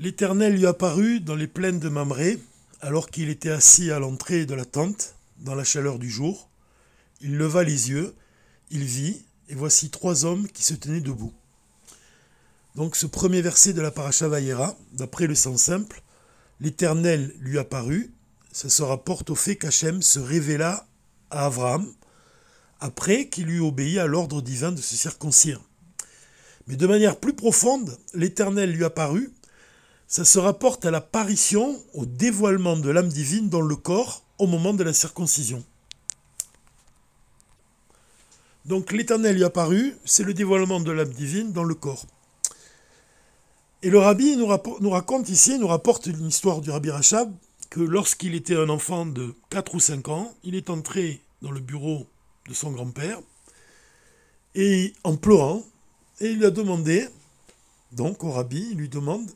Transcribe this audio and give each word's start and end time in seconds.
L'Éternel 0.00 0.54
lui 0.54 0.66
apparut 0.66 1.20
dans 1.20 1.36
les 1.36 1.46
plaines 1.46 1.78
de 1.78 1.88
Mamré, 1.88 2.40
alors 2.80 3.10
qu'il 3.10 3.28
était 3.28 3.50
assis 3.50 3.92
à 3.92 4.00
l'entrée 4.00 4.44
de 4.44 4.54
la 4.54 4.64
tente, 4.64 5.14
dans 5.38 5.54
la 5.54 5.62
chaleur 5.62 6.00
du 6.00 6.10
jour. 6.10 6.50
Il 7.20 7.36
leva 7.36 7.62
les 7.62 7.90
yeux, 7.90 8.12
il 8.70 8.82
vit, 8.82 9.24
et 9.48 9.54
voici 9.54 9.90
trois 9.90 10.24
hommes 10.24 10.48
qui 10.48 10.64
se 10.64 10.74
tenaient 10.74 11.00
debout. 11.00 11.32
Donc 12.74 12.96
ce 12.96 13.06
premier 13.06 13.40
verset 13.40 13.72
de 13.72 13.80
la 13.80 13.92
paracha 13.92 14.26
Vayera, 14.26 14.76
d'après 14.94 15.28
le 15.28 15.36
sens 15.36 15.62
simple, 15.62 16.02
l'Éternel 16.60 17.32
lui 17.38 17.56
apparut, 17.58 18.12
ça 18.50 18.68
se 18.68 18.82
rapporte 18.82 19.30
au 19.30 19.36
fait 19.36 19.54
qu'Hachem 19.54 20.02
se 20.02 20.18
révéla 20.18 20.88
à 21.30 21.46
Abraham, 21.46 21.92
après 22.80 23.28
qu'il 23.28 23.48
eut 23.48 23.60
obéi 23.60 24.00
à 24.00 24.06
l'ordre 24.06 24.42
divin 24.42 24.72
de 24.72 24.80
se 24.80 24.96
circoncire. 24.96 25.60
Mais 26.66 26.74
de 26.74 26.86
manière 26.88 27.20
plus 27.20 27.34
profonde, 27.34 27.96
l'Éternel 28.12 28.72
lui 28.72 28.84
apparut 28.84 29.32
ça 30.14 30.24
se 30.24 30.38
rapporte 30.38 30.86
à 30.86 30.92
l'apparition, 30.92 31.76
au 31.92 32.06
dévoilement 32.06 32.76
de 32.76 32.88
l'âme 32.88 33.08
divine 33.08 33.48
dans 33.48 33.60
le 33.60 33.74
corps 33.74 34.22
au 34.38 34.46
moment 34.46 34.72
de 34.72 34.84
la 34.84 34.92
circoncision. 34.92 35.64
Donc 38.64 38.92
l'Éternel 38.92 39.36
y 39.36 39.42
apparu, 39.42 39.96
c'est 40.04 40.22
le 40.22 40.32
dévoilement 40.32 40.78
de 40.78 40.92
l'âme 40.92 41.10
divine 41.10 41.50
dans 41.50 41.64
le 41.64 41.74
corps. 41.74 42.06
Et 43.82 43.90
le 43.90 43.98
rabbi 43.98 44.36
nous, 44.36 44.46
raconte 44.90 45.30
ici, 45.30 45.58
nous 45.58 45.66
rapporte 45.66 46.06
une 46.06 46.28
histoire 46.28 46.60
du 46.60 46.70
rabbi 46.70 46.90
Rachab, 46.90 47.34
que 47.68 47.80
lorsqu'il 47.80 48.36
était 48.36 48.54
un 48.54 48.68
enfant 48.68 49.06
de 49.06 49.34
4 49.50 49.74
ou 49.74 49.80
5 49.80 50.08
ans, 50.10 50.32
il 50.44 50.54
est 50.54 50.70
entré 50.70 51.22
dans 51.42 51.50
le 51.50 51.58
bureau 51.58 52.06
de 52.48 52.54
son 52.54 52.70
grand-père, 52.70 53.18
et 54.54 54.92
en 55.02 55.16
pleurant, 55.16 55.64
et 56.20 56.30
il 56.30 56.38
lui 56.38 56.46
a 56.46 56.52
demandé, 56.52 57.08
donc 57.90 58.22
au 58.22 58.30
rabbi, 58.30 58.68
il 58.70 58.78
lui 58.78 58.88
demande, 58.88 59.28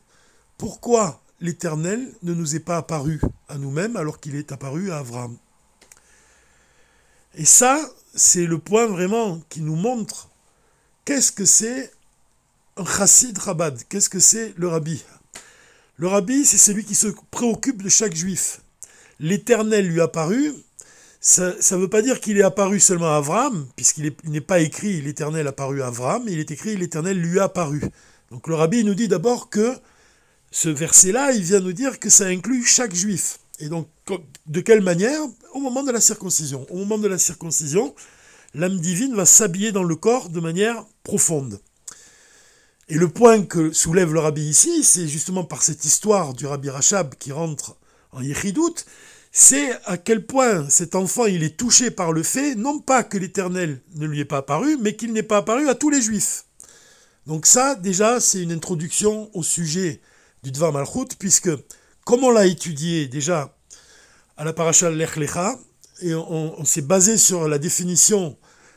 pourquoi 0.58 1.22
l'Éternel 1.40 2.12
ne 2.22 2.34
nous 2.34 2.56
est 2.56 2.60
pas 2.60 2.76
apparu 2.78 3.20
à 3.48 3.56
nous-mêmes 3.56 3.96
alors 3.96 4.20
qu'il 4.20 4.34
est 4.34 4.52
apparu 4.52 4.90
à 4.90 4.98
Abraham? 4.98 5.36
Et 7.34 7.44
ça, 7.44 7.80
c'est 8.14 8.46
le 8.46 8.58
point 8.58 8.86
vraiment 8.86 9.40
qui 9.48 9.60
nous 9.60 9.76
montre 9.76 10.28
qu'est-ce 11.04 11.32
que 11.32 11.44
c'est 11.44 11.92
un 12.76 12.84
chassid 12.84 13.38
rabad, 13.38 13.80
qu'est-ce 13.88 14.10
que 14.10 14.18
c'est 14.18 14.52
le 14.56 14.68
rabbi? 14.68 15.02
Le 15.96 16.08
rabbi, 16.08 16.44
c'est 16.44 16.58
celui 16.58 16.84
qui 16.84 16.94
se 16.94 17.08
préoccupe 17.30 17.82
de 17.82 17.88
chaque 17.88 18.14
juif. 18.14 18.60
L'Éternel 19.20 19.86
lui 19.88 20.00
apparu, 20.00 20.52
ça 21.20 21.54
ne 21.72 21.76
veut 21.76 21.88
pas 21.88 22.02
dire 22.02 22.20
qu'il 22.20 22.38
est 22.38 22.42
apparu 22.42 22.78
seulement 22.78 23.14
à 23.14 23.16
Abraham, 23.16 23.66
puisqu'il 23.76 24.12
n'est 24.24 24.40
pas 24.40 24.60
écrit 24.60 25.00
l'Éternel 25.00 25.46
apparu 25.46 25.82
à 25.82 25.88
Abraham, 25.88 26.24
il 26.26 26.38
est 26.38 26.50
écrit 26.50 26.76
l'Éternel 26.76 27.20
lui 27.20 27.38
a 27.38 27.44
apparu. 27.44 27.82
Donc 28.30 28.46
le 28.48 28.54
rabbi 28.54 28.84
nous 28.84 28.94
dit 28.94 29.08
d'abord 29.08 29.50
que 29.50 29.76
ce 30.50 30.68
verset-là, 30.68 31.32
il 31.32 31.42
vient 31.42 31.60
nous 31.60 31.72
dire 31.72 31.98
que 31.98 32.10
ça 32.10 32.26
inclut 32.26 32.64
chaque 32.64 32.94
juif. 32.94 33.40
Et 33.60 33.68
donc, 33.68 33.88
de 34.46 34.60
quelle 34.60 34.82
manière 34.82 35.20
Au 35.52 35.60
moment 35.60 35.82
de 35.82 35.90
la 35.90 36.00
circoncision. 36.00 36.66
Au 36.70 36.76
moment 36.76 36.98
de 36.98 37.08
la 37.08 37.18
circoncision, 37.18 37.94
l'âme 38.54 38.78
divine 38.78 39.14
va 39.14 39.26
s'habiller 39.26 39.72
dans 39.72 39.82
le 39.82 39.96
corps 39.96 40.30
de 40.30 40.40
manière 40.40 40.84
profonde. 41.02 41.60
Et 42.88 42.94
le 42.94 43.08
point 43.08 43.42
que 43.42 43.72
soulève 43.72 44.14
le 44.14 44.20
rabbi 44.20 44.42
ici, 44.42 44.82
c'est 44.82 45.08
justement 45.08 45.44
par 45.44 45.62
cette 45.62 45.84
histoire 45.84 46.32
du 46.32 46.46
rabbi 46.46 46.70
Rachab 46.70 47.14
qui 47.16 47.32
rentre 47.32 47.76
en 48.12 48.22
Yechidout, 48.22 48.86
c'est 49.30 49.70
à 49.84 49.98
quel 49.98 50.24
point 50.24 50.68
cet 50.70 50.94
enfant 50.94 51.26
il 51.26 51.42
est 51.42 51.58
touché 51.58 51.90
par 51.90 52.12
le 52.12 52.22
fait, 52.22 52.54
non 52.54 52.78
pas 52.78 53.02
que 53.02 53.18
l'Éternel 53.18 53.82
ne 53.96 54.06
lui 54.06 54.20
est 54.20 54.24
pas 54.24 54.38
apparu, 54.38 54.78
mais 54.80 54.96
qu'il 54.96 55.12
n'est 55.12 55.22
pas 55.22 55.38
apparu 55.38 55.68
à 55.68 55.74
tous 55.74 55.90
les 55.90 56.00
juifs. 56.00 56.46
Donc 57.26 57.44
ça, 57.44 57.74
déjà, 57.74 58.20
c'est 58.20 58.42
une 58.42 58.52
introduction 58.52 59.30
au 59.34 59.42
sujet 59.42 60.00
du 60.42 60.50
Dvar 60.52 60.72
Malchut, 60.72 61.16
puisque, 61.18 61.50
comme 62.04 62.24
on 62.24 62.30
l'a 62.30 62.46
étudié 62.46 63.08
déjà 63.08 63.56
à 64.36 64.44
la 64.44 64.52
paracha 64.52 64.90
Lech 64.90 65.16
Lecha, 65.16 65.58
et 66.00 66.14
on, 66.14 66.64
s'est 66.64 66.82
basé 66.82 67.18
sur 67.18 67.48
la 67.48 67.58
définition, 67.58 68.36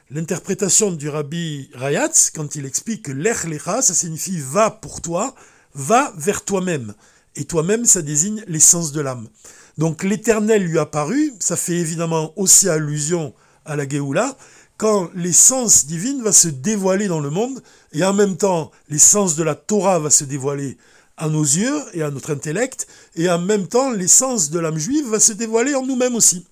l'interprétation 0.09 0.91
du 0.91 1.07
rabbi 1.07 1.69
Rayatz, 1.75 2.31
quand 2.33 2.55
il 2.55 2.65
explique 2.65 3.05
que 3.05 3.11
Lech 3.11 3.43
Lecha, 3.43 3.81
ça 3.81 3.93
signifie 3.93 4.39
va 4.39 4.71
pour 4.71 5.01
toi, 5.01 5.35
va 5.75 6.13
vers 6.17 6.43
toi-même. 6.43 6.95
Et 7.35 7.45
toi-même, 7.45 7.85
ça 7.85 8.01
désigne 8.01 8.43
l'essence 8.47 8.91
de 8.91 9.01
l'âme. 9.01 9.29
Donc 9.77 10.03
l'éternel 10.03 10.63
lui 10.63 10.79
apparu, 10.79 11.33
ça 11.39 11.55
fait 11.55 11.77
évidemment 11.77 12.33
aussi 12.37 12.67
allusion 12.67 13.33
à 13.65 13.75
la 13.75 13.87
Géoula, 13.87 14.35
quand 14.77 15.11
l'essence 15.13 15.85
divine 15.85 16.23
va 16.23 16.31
se 16.31 16.47
dévoiler 16.47 17.07
dans 17.07 17.19
le 17.19 17.29
monde, 17.29 17.61
et 17.93 18.03
en 18.03 18.13
même 18.13 18.35
temps 18.35 18.71
l'essence 18.89 19.35
de 19.35 19.43
la 19.43 19.53
Torah 19.53 19.99
va 19.99 20.09
se 20.09 20.23
dévoiler 20.23 20.77
à 21.21 21.29
nos 21.29 21.43
yeux 21.43 21.79
et 21.93 22.01
à 22.01 22.09
notre 22.09 22.33
intellect, 22.33 22.87
et 23.15 23.29
en 23.29 23.37
même 23.37 23.67
temps 23.67 23.91
l'essence 23.91 24.49
de 24.49 24.57
l'âme 24.57 24.79
juive 24.79 25.07
va 25.07 25.19
se 25.19 25.33
dévoiler 25.33 25.75
en 25.75 25.85
nous-mêmes 25.85 26.15
aussi. 26.15 26.45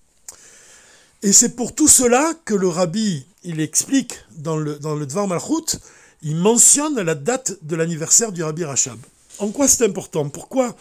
Et 1.24 1.34
c'est 1.34 1.56
pour 1.56 1.74
tout 1.74 1.88
cela 1.88 2.34
que 2.46 2.53
le 2.53 2.68
rabbi, 2.68 3.25
il 3.44 3.59
explique 3.62 4.13
dans 4.38 4.57
le, 4.57 4.78
dans 4.78 4.94
le 4.96 5.07
Dvar 5.07 5.28
Malchut, 5.28 5.80
il 6.22 6.35
mentionne 6.35 7.02
la 7.02 7.16
date 7.16 7.57
de 7.63 7.75
l'anniversaire 7.75 8.31
du 8.31 8.44
rabbi 8.44 8.63
Rachab. 8.63 9.00
En 9.40 9.50
quoi 9.50 9.68
c'est 9.68 9.84
important? 9.85 10.30
Pourquoi 10.30 10.75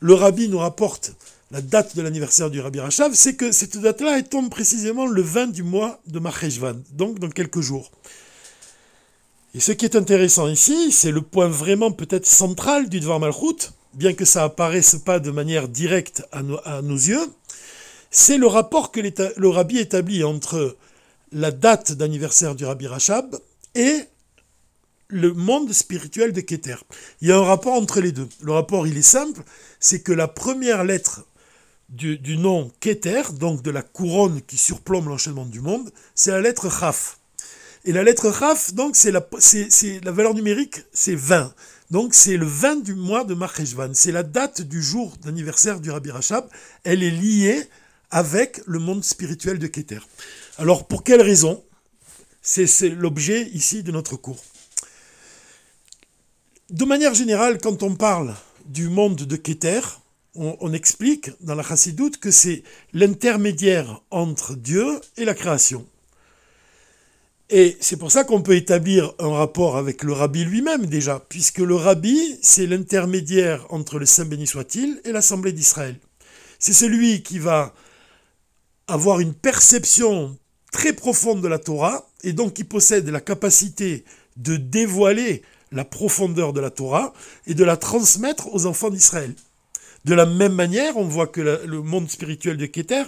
le 0.00 0.14
rabbi 0.14 0.48
nous 0.48 0.58
rapporte 0.58 1.12
la 1.50 1.60
date 1.60 1.94
de 1.94 2.00
l'anniversaire 2.00 2.48
du 2.48 2.60
rabbi 2.60 2.80
Rachab? 2.80 3.12
C'est 3.12 3.34
que 3.34 3.52
cette 3.52 3.76
date-là, 3.76 4.22
tombe 4.22 4.48
précisément 4.48 5.06
le 5.06 5.20
20 5.20 5.48
du 5.48 5.62
mois 5.62 6.00
de 6.06 6.20
Maheshvan, 6.20 6.80
donc 6.92 7.18
dans 7.18 7.28
quelques 7.28 7.60
jours. 7.60 7.90
Et 9.56 9.60
ce 9.60 9.72
qui 9.72 9.86
est 9.86 9.96
intéressant 9.96 10.48
ici, 10.48 10.92
c'est 10.92 11.10
le 11.10 11.22
point 11.22 11.48
vraiment 11.48 11.90
peut-être 11.90 12.26
central 12.26 12.90
du 12.90 13.00
Dvar 13.00 13.20
Malchut, 13.20 13.72
bien 13.94 14.12
que 14.12 14.26
ça 14.26 14.44
apparaisse 14.44 14.96
pas 14.96 15.18
de 15.18 15.30
manière 15.30 15.66
directe 15.66 16.22
à 16.30 16.42
nos, 16.42 16.94
yeux, 16.94 17.32
c'est 18.10 18.36
le 18.36 18.48
rapport 18.48 18.92
que 18.92 19.00
le 19.00 19.48
rabbi 19.48 19.78
établit 19.78 20.24
entre 20.24 20.76
la 21.32 21.52
date 21.52 21.92
d'anniversaire 21.92 22.54
du 22.54 22.66
rabbi 22.66 22.86
Rachab 22.86 23.34
et 23.74 24.00
le 25.08 25.32
monde 25.32 25.72
spirituel 25.72 26.34
de 26.34 26.42
Keter. 26.42 26.76
Il 27.22 27.28
y 27.28 27.32
a 27.32 27.38
un 27.38 27.44
rapport 27.44 27.72
entre 27.72 28.02
les 28.02 28.12
deux. 28.12 28.28
Le 28.42 28.52
rapport, 28.52 28.86
il 28.86 28.98
est 28.98 29.00
simple, 29.00 29.40
c'est 29.80 30.02
que 30.02 30.12
la 30.12 30.28
première 30.28 30.84
lettre 30.84 31.24
du, 31.88 32.36
nom 32.36 32.70
Keter, 32.80 33.22
donc 33.32 33.62
de 33.62 33.70
la 33.70 33.80
couronne 33.80 34.42
qui 34.42 34.58
surplombe 34.58 35.08
l'enchaînement 35.08 35.46
du 35.46 35.62
monde, 35.62 35.90
c'est 36.14 36.32
la 36.32 36.42
lettre 36.42 36.70
Chaf. 36.70 37.20
Et 37.86 37.92
la 37.92 38.02
lettre 38.02 38.28
Raf, 38.30 38.74
donc, 38.74 38.96
c'est 38.96 39.12
la, 39.12 40.10
valeur 40.10 40.34
numérique, 40.34 40.82
c'est 40.92 41.14
20. 41.14 41.54
Donc, 41.92 42.14
c'est 42.14 42.36
le 42.36 42.44
20 42.44 42.82
du 42.82 42.96
mois 42.96 43.22
de 43.22 43.32
Marcheshvan. 43.32 43.92
C'est 43.94 44.10
la 44.10 44.24
date 44.24 44.60
du 44.60 44.82
jour 44.82 45.16
d'anniversaire 45.22 45.78
du 45.78 45.92
Rabbi 45.92 46.10
Rachab. 46.10 46.48
Elle 46.82 47.04
est 47.04 47.12
liée 47.12 47.62
avec 48.10 48.60
le 48.66 48.80
monde 48.80 49.04
spirituel 49.04 49.60
de 49.60 49.68
Keter. 49.68 50.00
Alors, 50.58 50.88
pour 50.88 51.04
quelle 51.04 51.22
raison? 51.22 51.62
C'est 52.42 52.88
l'objet 52.88 53.48
ici 53.50 53.84
de 53.84 53.92
notre 53.92 54.16
cours. 54.16 54.42
De 56.70 56.84
manière 56.84 57.14
générale, 57.14 57.58
quand 57.62 57.84
on 57.84 57.94
parle 57.94 58.34
du 58.64 58.88
monde 58.88 59.14
de 59.14 59.36
Keter, 59.36 59.80
on, 60.34 60.56
on 60.58 60.72
explique 60.72 61.30
dans 61.40 61.54
la 61.54 61.62
Chassidoute 61.62 62.18
que 62.18 62.32
c'est 62.32 62.64
l'intermédiaire 62.92 64.02
entre 64.10 64.56
Dieu 64.56 65.00
et 65.16 65.24
la 65.24 65.34
création. 65.34 65.86
Et 67.48 67.76
c'est 67.80 67.96
pour 67.96 68.10
ça 68.10 68.24
qu'on 68.24 68.42
peut 68.42 68.56
établir 68.56 69.12
un 69.20 69.30
rapport 69.30 69.76
avec 69.76 70.02
le 70.02 70.12
rabbi 70.12 70.44
lui-même 70.44 70.86
déjà, 70.86 71.24
puisque 71.28 71.58
le 71.58 71.76
rabbi, 71.76 72.18
c'est 72.42 72.66
l'intermédiaire 72.66 73.66
entre 73.70 74.00
le 74.00 74.06
Saint 74.06 74.24
béni 74.24 74.48
soit-il 74.48 75.00
et 75.04 75.12
l'Assemblée 75.12 75.52
d'Israël. 75.52 75.96
C'est 76.58 76.72
celui 76.72 77.22
qui 77.22 77.38
va 77.38 77.72
avoir 78.88 79.20
une 79.20 79.34
perception 79.34 80.36
très 80.72 80.92
profonde 80.92 81.40
de 81.40 81.48
la 81.48 81.60
Torah, 81.60 82.08
et 82.24 82.32
donc 82.32 82.54
qui 82.54 82.64
possède 82.64 83.08
la 83.08 83.20
capacité 83.20 84.04
de 84.36 84.56
dévoiler 84.56 85.42
la 85.70 85.84
profondeur 85.84 86.52
de 86.52 86.60
la 86.60 86.70
Torah 86.70 87.12
et 87.46 87.54
de 87.54 87.64
la 87.64 87.76
transmettre 87.76 88.52
aux 88.52 88.66
enfants 88.66 88.90
d'Israël. 88.90 89.34
De 90.04 90.14
la 90.14 90.26
même 90.26 90.54
manière, 90.54 90.96
on 90.96 91.04
voit 91.04 91.26
que 91.28 91.40
le 91.40 91.82
monde 91.82 92.10
spirituel 92.10 92.56
de 92.56 92.66
Keter, 92.66 93.04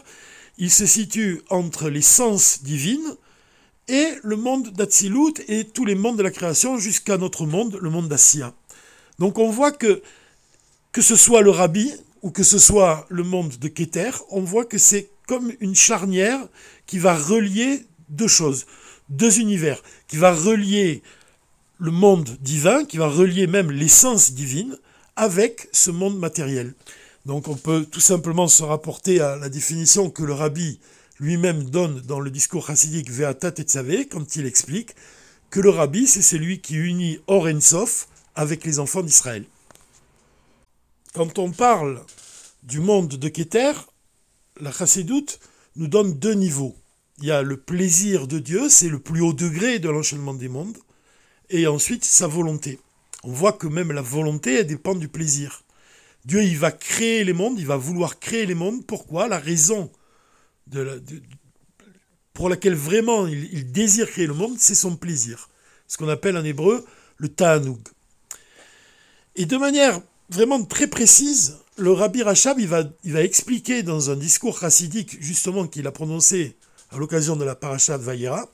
il 0.59 0.71
se 0.71 0.87
situe 0.87 1.43
entre 1.51 1.89
les 1.89 2.03
sens 2.03 2.63
divines, 2.63 3.17
et 3.89 4.15
le 4.23 4.37
monde 4.37 4.71
d'Atsilut 4.71 5.35
et 5.49 5.65
tous 5.65 5.85
les 5.85 5.95
mondes 5.95 6.19
de 6.19 6.23
la 6.23 6.31
création 6.31 6.79
jusqu'à 6.79 7.17
notre 7.17 7.47
monde, 7.47 7.79
le 7.81 7.91
monde 7.91 8.09
d'Assia. 8.09 8.55
Donc 9.19 9.39
on 9.39 9.51
voit 9.51 9.73
que, 9.73 10.03
que 10.93 11.03
ce 11.03 11.17
soit 11.17 11.43
le 11.43 11.51
rabbi 11.51 11.93
ou 12.23 12.31
que 12.31 12.43
ce 12.43 12.59
soit 12.59 13.07
le 13.09 13.23
monde 13.23 13.55
de 13.59 13.69
Keter, 13.69 14.11
on 14.31 14.41
voit 14.41 14.65
que 14.65 14.79
c'est 14.79 15.09
comme 15.27 15.53
une 15.61 15.75
charnière 15.75 16.41
qui 16.87 16.99
va 16.99 17.15
relier 17.15 17.87
deux 18.09 18.29
choses, 18.29 18.67
deux 19.09 19.41
univers, 19.41 19.83
qui 20.09 20.17
va 20.17 20.33
relier 20.33 21.03
le 21.79 21.91
monde 21.91 22.37
divin, 22.41 22.85
qui 22.85 22.97
va 22.97 23.09
relier 23.09 23.47
même 23.47 23.71
l'essence 23.71 24.33
divine 24.33 24.77
avec 25.17 25.69
ce 25.73 25.91
monde 25.91 26.19
matériel. 26.19 26.75
Donc 27.27 27.49
on 27.49 27.55
peut 27.55 27.85
tout 27.85 28.01
simplement 28.01 28.49
se 28.49 28.63
rapporter 28.63 29.21
à 29.21 29.37
la 29.37 29.49
définition 29.49 30.11
que 30.11 30.23
le 30.23 30.33
rabbi 30.33 30.81
lui-même 31.21 31.65
donne 31.65 32.01
dans 32.03 32.21
le 32.21 32.31
discours 32.31 32.67
chassidique 32.67 33.11
Ve'atat 33.11 33.55
et 33.59 34.07
quand 34.07 34.37
il 34.37 34.47
explique 34.47 34.95
que 35.51 35.61
le 35.61 35.71
rabbi, 35.71 36.07
c'est 36.07 36.23
celui 36.23 36.61
qui 36.61 36.77
unit 36.77 37.19
Or 37.27 37.49
avec 38.35 38.65
les 38.65 38.79
enfants 38.79 39.03
d'Israël. 39.03 39.45
quand 41.15 41.39
on 41.39 41.51
parle 41.51 42.05
du 42.63 42.81
monde 42.81 43.09
de 43.09 43.29
Keter, 43.29 43.73
la 44.61 44.71
chassidoute 44.71 45.41
nous 45.77 45.89
donne 45.89 46.19
deux 46.19 46.35
niveaux. 46.35 46.77
Il 47.19 47.27
y 47.27 47.33
a 47.33 47.43
le 47.43 47.57
plaisir 47.57 48.29
de 48.29 48.39
Dieu, 48.39 48.69
c'est 48.69 48.89
le 48.89 49.01
plus 49.01 49.21
haut 49.23 49.33
degré 49.33 49.81
de 49.81 49.89
l'enchaînement 49.89 50.35
des 50.35 50.49
mondes, 50.49 50.79
et 51.51 51.67
ensuite 51.67 52.05
sa 52.05 52.29
volonté. 52.29 52.79
On 53.25 53.33
voit 53.33 53.55
que 53.55 53.67
même 53.67 53.91
la 53.91 54.03
volonté, 54.03 54.55
elle 54.55 54.67
dépend 54.67 54.95
du 54.95 55.09
plaisir. 55.09 55.65
Dieu, 56.25 56.45
il 56.45 56.59
va 56.59 56.71
créer 56.71 57.25
les 57.25 57.33
mondes, 57.33 57.59
il 57.59 57.67
va 57.67 57.77
vouloir 57.77 58.21
créer 58.21 58.47
les 58.47 58.55
mondes. 58.55 58.85
Pourquoi? 58.87 59.27
La 59.29 59.39
raison 59.39 59.91
pour 62.33 62.49
laquelle 62.49 62.75
vraiment 62.75 63.27
il, 63.27 63.73
désire 63.73 64.09
créer 64.09 64.27
le 64.27 64.35
monde, 64.35 64.57
c'est 64.59 64.75
son 64.75 64.97
plaisir. 64.97 65.49
Ce 65.87 65.97
qu'on 65.97 66.09
appelle 66.09 66.37
en 66.37 66.45
hébreu 66.45 66.85
le 67.17 67.29
ta'anoug. 67.29 67.81
Et 69.37 69.47
de 69.47 69.57
manière 69.57 70.01
vraiment 70.31 70.63
très 70.63 70.87
précise, 70.87 71.59
le 71.77 71.93
Rabbi 71.93 72.23
Rachab, 72.23 72.61
va, 72.61 73.23
expliquer 73.23 73.83
dans 73.83 74.11
un 74.11 74.17
discours 74.17 74.59
chassidique, 74.59 75.17
justement, 75.21 75.67
qu'il 75.67 75.87
a 75.87 75.93
prononcé 75.93 76.57
à 76.91 76.99
l'occasion 76.99 77.37
de 77.37 77.45
la 77.45 77.55
paracha 77.55 77.99
de 77.99 78.03
Vayera, 78.03 78.49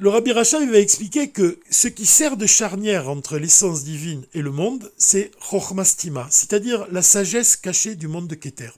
le 0.00 0.10
Rabbi 0.10 0.30
Rachab 0.30 0.68
va 0.70 0.78
expliquer 0.78 1.30
que 1.30 1.58
ce 1.70 1.88
qui 1.88 2.06
sert 2.06 2.36
de 2.36 2.46
charnière 2.46 3.08
entre 3.08 3.36
l'essence 3.36 3.82
divine 3.82 4.24
et 4.32 4.42
le 4.42 4.52
monde, 4.52 4.92
c'est 4.96 5.32
Chochmastima, 5.40 6.28
c'est-à-dire 6.30 6.86
la 6.92 7.02
sagesse 7.02 7.56
cachée 7.56 7.96
du 7.96 8.06
monde 8.06 8.28
de 8.28 8.36
Keter. 8.36 8.70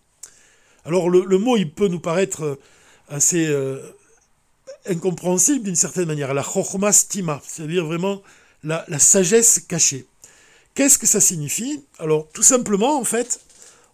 Alors 0.91 1.09
le, 1.09 1.39
mot, 1.39 1.57
il 1.57 1.71
peut 1.71 1.87
nous 1.87 2.01
paraître 2.01 2.59
assez 3.09 3.47
euh, 3.47 3.79
incompréhensible 4.87 5.65
d'une 5.65 5.77
certaine 5.77 6.07
manière, 6.07 6.35
la 6.35 6.43
Chochmastima, 6.43 7.41
c'est-à-dire 7.47 7.87
vraiment 7.87 8.23
la, 8.65 8.85
sagesse 8.99 9.61
cachée. 9.61 10.07
Qu'est-ce 10.75 10.99
que 10.99 11.07
ça 11.07 11.21
signifie? 11.21 11.85
Alors 12.01 12.27
tout 12.33 12.43
simplement, 12.43 12.99
en 12.99 13.05
fait, 13.05 13.39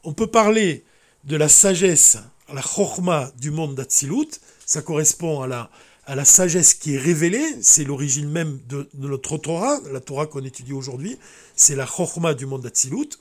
on 0.04 0.14
peut 0.14 0.26
parler 0.26 0.84
de 1.24 1.36
la 1.36 1.50
sagesse 1.50 2.16
la 2.50 2.62
chorma 2.62 3.30
du 3.38 3.50
monde 3.50 3.74
d'Atsilut, 3.74 4.40
ça 4.64 4.80
correspond 4.80 5.42
à 5.42 5.46
la, 5.46 5.68
à 6.06 6.14
la 6.14 6.24
sagesse 6.24 6.72
qui 6.72 6.94
est 6.94 6.98
révélée, 6.98 7.44
c'est 7.60 7.84
l'origine 7.84 8.30
même 8.30 8.58
de, 8.70 8.88
notre 8.94 9.36
Torah, 9.36 9.80
la 9.92 10.00
Torah 10.00 10.26
qu'on 10.26 10.44
étudie 10.44 10.72
aujourd'hui, 10.72 11.18
c'est 11.56 11.76
la 11.76 11.84
chorma 11.84 12.32
du 12.32 12.46
monde 12.46 12.62
d'Atsilut. 12.62 13.18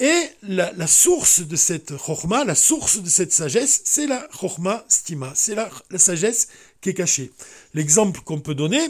Et 0.00 0.22
la, 0.42 0.86
source 0.86 1.40
de 1.40 1.56
cette 1.56 1.96
chorma, 1.96 2.44
la 2.44 2.56
source 2.56 3.00
de 3.00 3.08
cette 3.08 3.32
sagesse, 3.32 3.82
c'est 3.84 4.06
la 4.06 4.26
chorma 4.32 4.84
stima, 4.88 5.32
c'est 5.34 5.54
la, 5.54 5.70
sagesse 5.96 6.48
qui 6.80 6.90
est 6.90 6.94
cachée. 6.94 7.30
L'exemple 7.74 8.20
qu'on 8.20 8.40
peut 8.40 8.56
donner, 8.56 8.84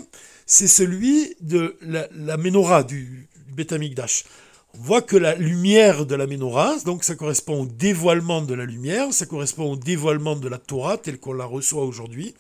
c'est 0.47 0.69
celui 0.69 1.37
de 1.41 1.77
la, 1.83 2.09
la 2.12 2.37
menorah 2.39 2.85
du, 2.85 3.29
du 3.47 3.53
Betamikdash 3.53 4.25
on 4.77 4.83
voit 4.83 5.03
que 5.03 5.17
la 5.17 5.35
lumière 5.37 6.05
de 6.05 6.15
la 6.15 6.27
menorah, 6.27 6.77
donc 6.85 7.05
ça 7.05 7.15
correspond 7.15 7.62
au 7.62 7.67
dévoilement 7.67 8.43
de 8.43 8.55
la 8.55 8.65
lumière, 8.65 9.12
ça 9.12 9.27
correspond 9.27 9.73
au 9.73 9.77
dévoilement 9.77 10.35
de 10.37 10.49
la 10.49 10.59
Torah 10.59 10.99
telle 10.99 11.19
qu'on 11.19 11.33
la 11.33 11.45
reçoit 11.45 11.85
aujourd'hui, 11.85 12.35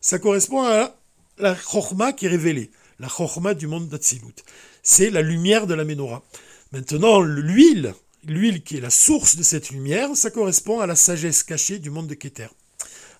ça 0.00 0.18
correspond 0.18 0.62
à 0.62 0.94
la 1.38 1.54
chorma 1.54 2.12
qui 2.12 2.26
est 2.26 2.28
révélée, 2.28 2.70
la 3.00 3.08
chorma 3.08 3.54
du 3.54 3.66
monde 3.66 3.88
d'Atsilut. 3.88 4.34
C'est 4.82 5.10
la 5.10 5.22
lumière 5.22 5.66
de 5.66 5.74
la 5.74 5.84
menorah. 5.84 6.22
Maintenant, 6.72 7.20
l'huile, 7.20 7.94
l'huile 8.24 8.62
qui 8.62 8.78
est 8.78 8.80
la 8.80 8.88
source 8.88 9.36
de 9.36 9.42
cette 9.42 9.68
lumière, 9.68 10.16
ça 10.16 10.30
correspond 10.30 10.80
à 10.80 10.86
la 10.86 10.96
sagesse 10.96 11.42
cachée 11.42 11.78
du 11.78 11.90
monde 11.90 12.06
de 12.06 12.14
Keter. 12.14 12.48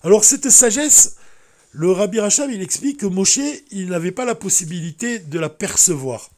Alors 0.01 0.23
cette 0.23 0.49
sagesse, 0.49 1.17
le 1.71 1.91
Rabbi 1.91 2.19
Rachab, 2.19 2.49
il 2.49 2.63
explique 2.63 3.01
que 3.01 3.05
Moshe, 3.05 3.39
il 3.69 3.89
n'avait 3.89 4.11
pas 4.11 4.25
la 4.25 4.33
possibilité 4.33 5.19
de 5.19 5.37
la 5.37 5.49
percevoir. 5.49 6.31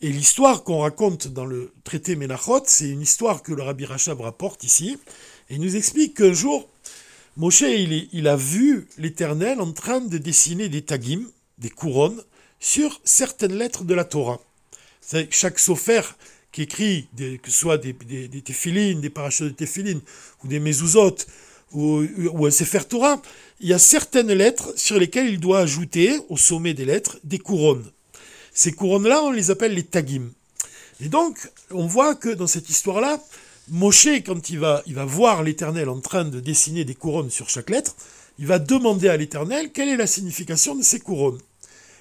Et 0.00 0.10
l'histoire 0.10 0.64
qu'on 0.64 0.80
raconte 0.80 1.28
dans 1.28 1.44
le 1.44 1.72
traité 1.84 2.16
Menachot, 2.16 2.64
c'est 2.66 2.88
une 2.88 3.00
histoire 3.00 3.44
que 3.44 3.52
le 3.52 3.62
Rabbi 3.62 3.84
Rachab 3.84 4.20
rapporte 4.20 4.64
ici, 4.64 4.98
et 5.48 5.54
il 5.54 5.60
nous 5.60 5.76
explique 5.76 6.16
qu'un 6.16 6.32
jour, 6.32 6.68
Moshe, 7.36 7.62
il, 7.62 8.26
a 8.26 8.34
vu 8.34 8.88
l'Éternel 8.98 9.60
en 9.60 9.70
train 9.70 10.00
de 10.00 10.18
dessiner 10.18 10.68
des 10.68 10.82
tagim, 10.82 11.26
des 11.58 11.70
couronnes, 11.70 12.20
sur 12.58 13.00
certaines 13.04 13.54
lettres 13.54 13.84
de 13.84 13.94
la 13.94 14.04
Torah. 14.04 14.40
Chaque 15.30 15.60
sofer 15.60 16.02
écrit, 16.62 17.08
que 17.16 17.50
ce 17.50 17.58
soit 17.58 17.78
des, 17.78 17.92
des, 17.92 18.28
des 18.28 18.42
téphilines, 18.42 19.00
des 19.00 19.10
parachutes 19.10 19.46
de 19.46 19.50
téphilines, 19.50 20.00
ou 20.44 20.48
des 20.48 20.60
mezuzot, 20.60 21.16
ou, 21.72 22.46
un 22.46 22.50
sefer 22.50 22.84
Torah, 22.88 23.20
il 23.60 23.68
y 23.68 23.72
a 23.72 23.78
certaines 23.78 24.32
lettres 24.32 24.72
sur 24.76 24.98
lesquelles 24.98 25.28
il 25.28 25.40
doit 25.40 25.60
ajouter, 25.60 26.18
au 26.28 26.36
sommet 26.36 26.74
des 26.74 26.84
lettres, 26.84 27.18
des 27.24 27.38
couronnes. 27.38 27.84
Ces 28.52 28.72
couronnes-là, 28.72 29.22
on 29.22 29.30
les 29.30 29.50
appelle 29.50 29.74
les 29.74 29.82
tagim. 29.82 30.30
Et 31.00 31.08
donc, 31.08 31.50
on 31.70 31.86
voit 31.86 32.14
que 32.14 32.30
dans 32.30 32.46
cette 32.46 32.70
histoire-là, 32.70 33.22
Moshe, 33.68 34.08
quand 34.24 34.48
il 34.48 34.58
va 34.58 34.82
voir 35.04 35.42
l'Éternel 35.42 35.88
en 35.88 36.00
train 36.00 36.24
de 36.24 36.40
dessiner 36.40 36.84
des 36.84 36.94
couronnes 36.94 37.30
sur 37.30 37.50
chaque 37.50 37.70
lettre, 37.70 37.96
il 38.38 38.46
va 38.46 38.58
demander 38.58 39.08
à 39.08 39.16
l'Éternel 39.16 39.72
quelle 39.72 39.88
est 39.88 39.96
la 39.96 40.06
signification 40.06 40.74
de 40.74 40.82
ces 40.82 41.00
couronnes. 41.00 41.40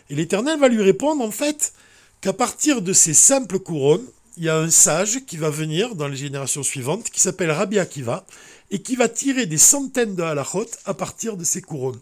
Et 0.09 0.15
l'Éternel 0.15 0.59
va 0.59 0.67
lui 0.67 0.81
répondre 0.81 1.23
en 1.23 1.31
fait 1.31 1.73
qu'à 2.21 2.33
partir 2.33 2.81
de 2.81 2.93
ces 2.93 3.13
simples 3.13 3.59
couronnes, 3.59 4.05
il 4.37 4.43
y 4.43 4.49
a 4.49 4.57
un 4.57 4.69
sage 4.69 5.25
qui 5.25 5.37
va 5.37 5.49
venir 5.49 5.95
dans 5.95 6.07
les 6.07 6.17
générations 6.17 6.63
suivantes, 6.63 7.09
qui 7.09 7.19
s'appelle 7.19 7.51
Rabbi 7.51 7.79
Akiva, 7.79 8.25
et 8.71 8.81
qui 8.81 8.95
va 8.95 9.07
tirer 9.07 9.45
des 9.45 9.57
centaines 9.57 10.15
de 10.15 10.23
halachot 10.23 10.67
à 10.85 10.93
partir 10.93 11.37
de 11.37 11.43
ces 11.43 11.61
couronnes. 11.61 11.99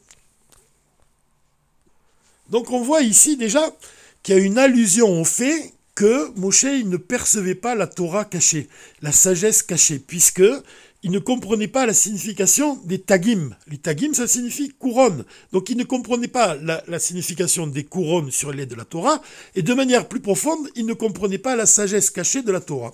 Donc 2.50 2.72
on 2.72 2.82
voit 2.82 3.02
ici 3.02 3.38
déjà 3.38 3.62
qu'il 4.22 4.36
y 4.36 4.40
a 4.40 4.42
une 4.42 4.58
allusion 4.58 5.22
au 5.22 5.26
fait 5.26 5.74
que 5.96 6.32
Moshe 6.38 6.64
ne 6.64 6.98
percevait 6.98 7.56
pas 7.56 7.76
la 7.76 7.88
Torah 7.88 8.26
cachée, 8.26 8.68
la 9.02 9.12
sagesse 9.12 9.62
cachée, 9.62 10.00
puisque 10.00 10.44
il 11.04 11.12
ne 11.12 11.20
comprenait 11.20 11.68
pas 11.68 11.86
la 11.86 11.94
signification 11.94 12.80
des 12.86 13.00
tagim. 13.00 13.52
Les 13.68 13.78
tagim, 13.78 14.14
ça 14.14 14.26
signifie 14.26 14.70
couronne. 14.70 15.26
Donc 15.52 15.70
il 15.70 15.78
ne 15.78 15.84
comprenait 15.84 16.30
pas 16.30 16.56
la, 16.56 17.00
signification 17.00 17.68
des 17.68 17.84
couronnes 17.84 18.32
sur 18.32 18.54
les 18.54 18.66
de 18.66 18.76
la 18.76 18.86
Torah, 18.86 19.22
et 19.56 19.62
de 19.62 19.74
manière 19.74 20.08
plus 20.08 20.22
profonde, 20.22 20.70
il 20.76 20.86
ne 20.86 20.94
comprenait 20.94 21.38
pas 21.38 21.58
la 21.58 21.66
sagesse 21.66 22.10
cachée 22.10 22.42
de 22.42 22.52
la 22.52 22.62
Torah. 22.62 22.94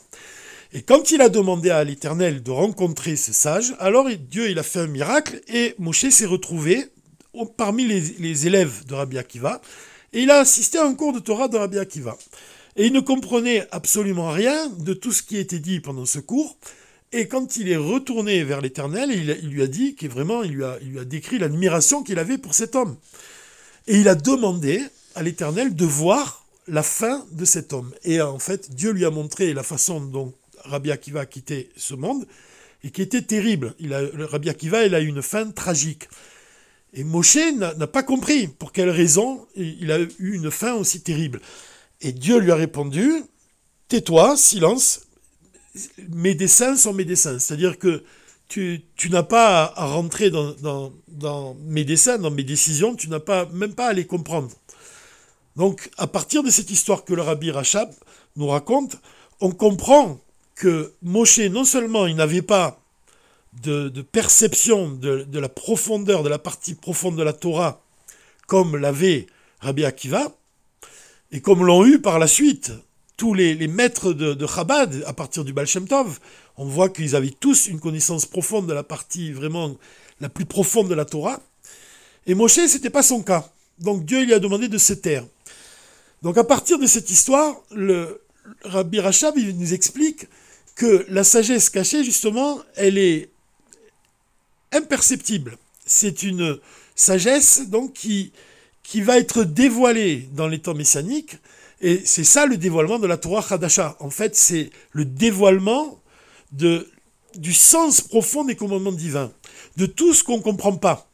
Et 0.73 0.81
quand 0.81 1.11
il 1.11 1.21
a 1.21 1.29
demandé 1.29 1.69
à 1.69 1.83
l'Éternel 1.83 2.41
de 2.41 2.51
rencontrer 2.51 3.15
ce 3.15 3.31
sage, 3.31 3.75
alors 3.79 4.07
Dieu 4.09 4.49
il 4.49 4.57
a 4.57 4.63
fait 4.63 4.79
un 4.79 4.87
miracle, 4.87 5.39
et 5.47 5.75
Moshe 5.77 6.09
s'est 6.09 6.25
retrouvé 6.25 6.87
parmi 7.57 7.85
les, 7.85 8.01
les 8.19 8.47
élèves 8.47 8.85
de 8.87 8.95
Rabbi 8.95 9.19
Akiva, 9.19 9.61
et 10.13 10.23
il 10.23 10.31
a 10.31 10.39
assisté 10.39 10.79
à 10.79 10.85
un 10.85 10.95
cours 10.95 11.13
de 11.13 11.19
Torah 11.19 11.47
de 11.47 11.57
Rabbi 11.57 11.77
Akiva. 11.77 12.17
Et 12.75 12.87
il 12.87 12.93
ne 12.93 13.01
comprenait 13.01 13.67
absolument 13.71 14.31
rien 14.31 14.67
de 14.79 14.93
tout 14.93 15.11
ce 15.11 15.21
qui 15.21 15.37
était 15.37 15.59
dit 15.59 15.79
pendant 15.79 16.05
ce 16.05 16.19
cours. 16.19 16.57
Et 17.11 17.27
quand 17.27 17.57
il 17.57 17.69
est 17.69 17.77
retourné 17.77 18.43
vers 18.43 18.61
l'Éternel, 18.61 19.09
il, 19.11 19.49
lui 19.49 19.63
a 19.63 19.67
dit 19.67 19.95
qu'il 19.95 20.09
vraiment, 20.09 20.43
il 20.43 20.51
lui 20.51 20.99
a, 20.99 21.05
décrit 21.05 21.39
l'admiration 21.39 22.03
qu'il 22.03 22.19
avait 22.19 22.37
pour 22.37 22.53
cet 22.53 22.75
homme. 22.75 22.97
Et 23.87 23.97
il 23.97 24.07
a 24.07 24.15
demandé 24.15 24.83
à 25.15 25.23
l'Éternel 25.23 25.75
de 25.75 25.85
voir 25.85 26.45
la 26.67 26.83
fin 26.83 27.25
de 27.31 27.45
cet 27.45 27.73
homme. 27.73 27.91
Et 28.03 28.21
en 28.21 28.37
fait, 28.37 28.75
Dieu 28.75 28.91
lui 28.91 29.05
a 29.05 29.09
montré 29.09 29.55
la 29.55 29.63
façon 29.63 30.01
dont 30.01 30.33
Rabbi 30.65 30.91
Akiva 30.91 31.21
a 31.21 31.25
quitté 31.25 31.71
ce 31.75 31.95
monde, 31.95 32.27
et 32.83 32.91
qui 32.91 33.01
était 33.01 33.23
terrible. 33.23 33.73
Il 33.79 33.93
a, 33.95 34.01
Rabbi 34.27 34.49
Akiva, 34.49 34.85
il 34.85 34.93
a 34.93 35.01
eu 35.01 35.07
une 35.07 35.23
fin 35.23 35.49
tragique. 35.49 36.07
Et 36.93 37.03
Moshe 37.03 37.37
n'a 37.55 37.87
pas 37.87 38.03
compris 38.03 38.47
pour 38.47 38.71
quelle 38.71 38.89
raison 38.89 39.47
il 39.55 39.91
a 39.91 39.99
eu 39.99 40.35
une 40.35 40.51
fin 40.51 40.73
aussi 40.75 41.01
terrible. 41.01 41.41
Et 42.01 42.11
Dieu 42.11 42.37
lui 42.39 42.51
a 42.51 42.55
répondu, 42.55 43.11
tais-toi, 43.89 44.37
silence, 44.37 45.01
mes 46.09 46.35
dessins 46.35 46.75
sont 46.75 46.93
mes 46.93 47.05
dessins. 47.05 47.39
C'est-à-dire 47.39 47.77
que 47.77 48.03
tu, 48.47 48.81
n'as 49.09 49.23
pas 49.23 49.71
à 49.75 49.85
rentrer 49.85 50.31
dans, 50.31 50.55
dans, 51.07 51.55
mes 51.65 51.83
dessins, 51.83 52.17
dans 52.17 52.31
mes 52.31 52.43
décisions, 52.43 52.95
tu 52.95 53.09
n'as 53.09 53.19
pas, 53.19 53.45
même 53.45 53.75
pas 53.75 53.87
à 53.87 53.93
les 53.93 54.05
comprendre. 54.05 54.49
Donc, 55.55 55.89
à 55.97 56.07
partir 56.07 56.41
de 56.41 56.49
cette 56.49 56.71
histoire 56.71 57.03
que 57.05 57.13
le 57.13 57.21
rabbi 57.21 57.51
Rachab 57.51 57.91
nous 58.35 58.47
raconte, 58.47 58.97
on 59.39 59.51
comprend 59.51 60.19
que 60.55 60.93
Moshe, 61.03 61.39
non 61.39 61.63
seulement 61.63 62.07
il 62.07 62.15
n'avait 62.15 62.41
pas 62.41 62.81
de, 63.61 64.01
perception 64.01 64.89
de, 64.89 65.39
la 65.39 65.49
profondeur, 65.49 66.23
de 66.23 66.29
la 66.29 66.39
partie 66.39 66.75
profonde 66.75 67.17
de 67.17 67.23
la 67.23 67.33
Torah, 67.33 67.81
comme 68.47 68.77
l'avait 68.77 69.27
Rabbi 69.59 69.85
Akiva, 69.85 70.31
et 71.31 71.41
comme 71.41 71.65
l'ont 71.65 71.85
eu 71.85 71.99
par 71.99 72.19
la 72.19 72.27
suite 72.27 72.71
tous 73.19 73.33
les, 73.33 73.67
maîtres 73.67 74.13
de, 74.13 74.47
Chabad 74.47 75.03
à 75.05 75.11
partir 75.11 75.43
du 75.43 75.51
Baal 75.51 75.67
Shem 75.67 75.85
Tov, 75.85 76.19
on 76.55 76.65
voit 76.65 76.87
qu'ils 76.87 77.17
avaient 77.17 77.35
tous 77.37 77.67
une 77.67 77.81
connaissance 77.81 78.25
profonde 78.25 78.65
de 78.65 78.73
la 78.73 78.81
partie 78.81 79.33
vraiment 79.33 79.75
la 80.21 80.29
plus 80.29 80.45
profonde 80.45 80.87
de 80.87 80.95
la 80.95 81.03
Torah. 81.03 81.41
Et 82.27 82.33
Moshe, 82.33 82.57
n'était 82.59 82.89
pas 82.89 83.03
son 83.03 83.21
cas. 83.21 83.51
Donc 83.79 84.05
Dieu 84.05 84.23
lui 84.23 84.33
a 84.33 84.39
demandé 84.39 84.69
de 84.69 84.77
se 84.77 84.93
taire. 84.93 85.25
Donc 86.21 86.37
à 86.37 86.45
partir 86.45 86.79
de 86.79 86.87
cette 86.87 87.09
histoire, 87.09 87.61
le 87.71 88.21
Rabbi 88.63 89.01
Rachab 89.01 89.37
il 89.37 89.57
nous 89.57 89.73
explique 89.73 90.25
que 90.75 91.05
la 91.09 91.25
sagesse 91.25 91.69
cachée, 91.69 92.05
justement, 92.05 92.61
elle 92.77 92.97
est 92.97 93.29
imperceptible. 94.71 95.57
C'est 95.85 96.23
une 96.23 96.57
sagesse 96.95 97.67
donc 97.67 97.91
qui, 97.91 98.31
qui 98.81 99.01
va 99.01 99.17
être 99.17 99.43
dévoilée 99.43 100.29
dans 100.31 100.47
les 100.47 100.59
temps 100.59 100.73
messianiques 100.73 101.35
Et 101.81 102.01
c'est 102.05 102.23
ça 102.23 102.45
le 102.45 102.57
dévoilement 102.57 102.99
de 102.99 103.07
la 103.07 103.17
Torah 103.17 103.45
Hadasha. 103.49 103.95
En 103.99 104.09
fait, 104.09 104.35
c'est 104.35 104.69
le 104.91 105.05
dévoilement 105.05 106.01
de, 106.51 106.89
du 107.35 107.53
sens 107.53 108.01
profond 108.01 108.43
des 108.43 108.55
commandements 108.55 108.91
divins, 108.91 109.31
de 109.77 109.85
tout 109.85 110.13
ce 110.13 110.23
qu'on 110.23 110.37
ne 110.37 110.43
comprend 110.43 110.75
pas. 110.75 111.09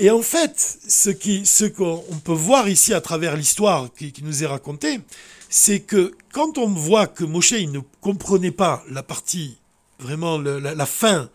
Et 0.00 0.10
en 0.10 0.22
fait, 0.22 0.78
ce 0.86 1.10
qu'on 1.10 1.44
ce 1.44 1.64
qu'on 1.64 2.20
peut 2.22 2.32
voir 2.32 2.68
ici 2.68 2.94
à 2.94 3.00
travers 3.00 3.36
l'histoire 3.36 3.88
qui, 3.92 4.14
nous 4.22 4.44
est 4.44 4.46
racontée, 4.46 5.00
c'est 5.50 5.80
que 5.80 6.14
quand 6.32 6.56
on 6.56 6.68
voit 6.68 7.08
que 7.08 7.24
Moshe 7.24 7.50
il 7.52 7.72
ne 7.72 7.80
comprenait 8.00 8.52
pas 8.52 8.84
la 8.88 9.02
partie, 9.02 9.58
vraiment 9.98 10.38
la, 10.38 10.86
fin 10.86 11.28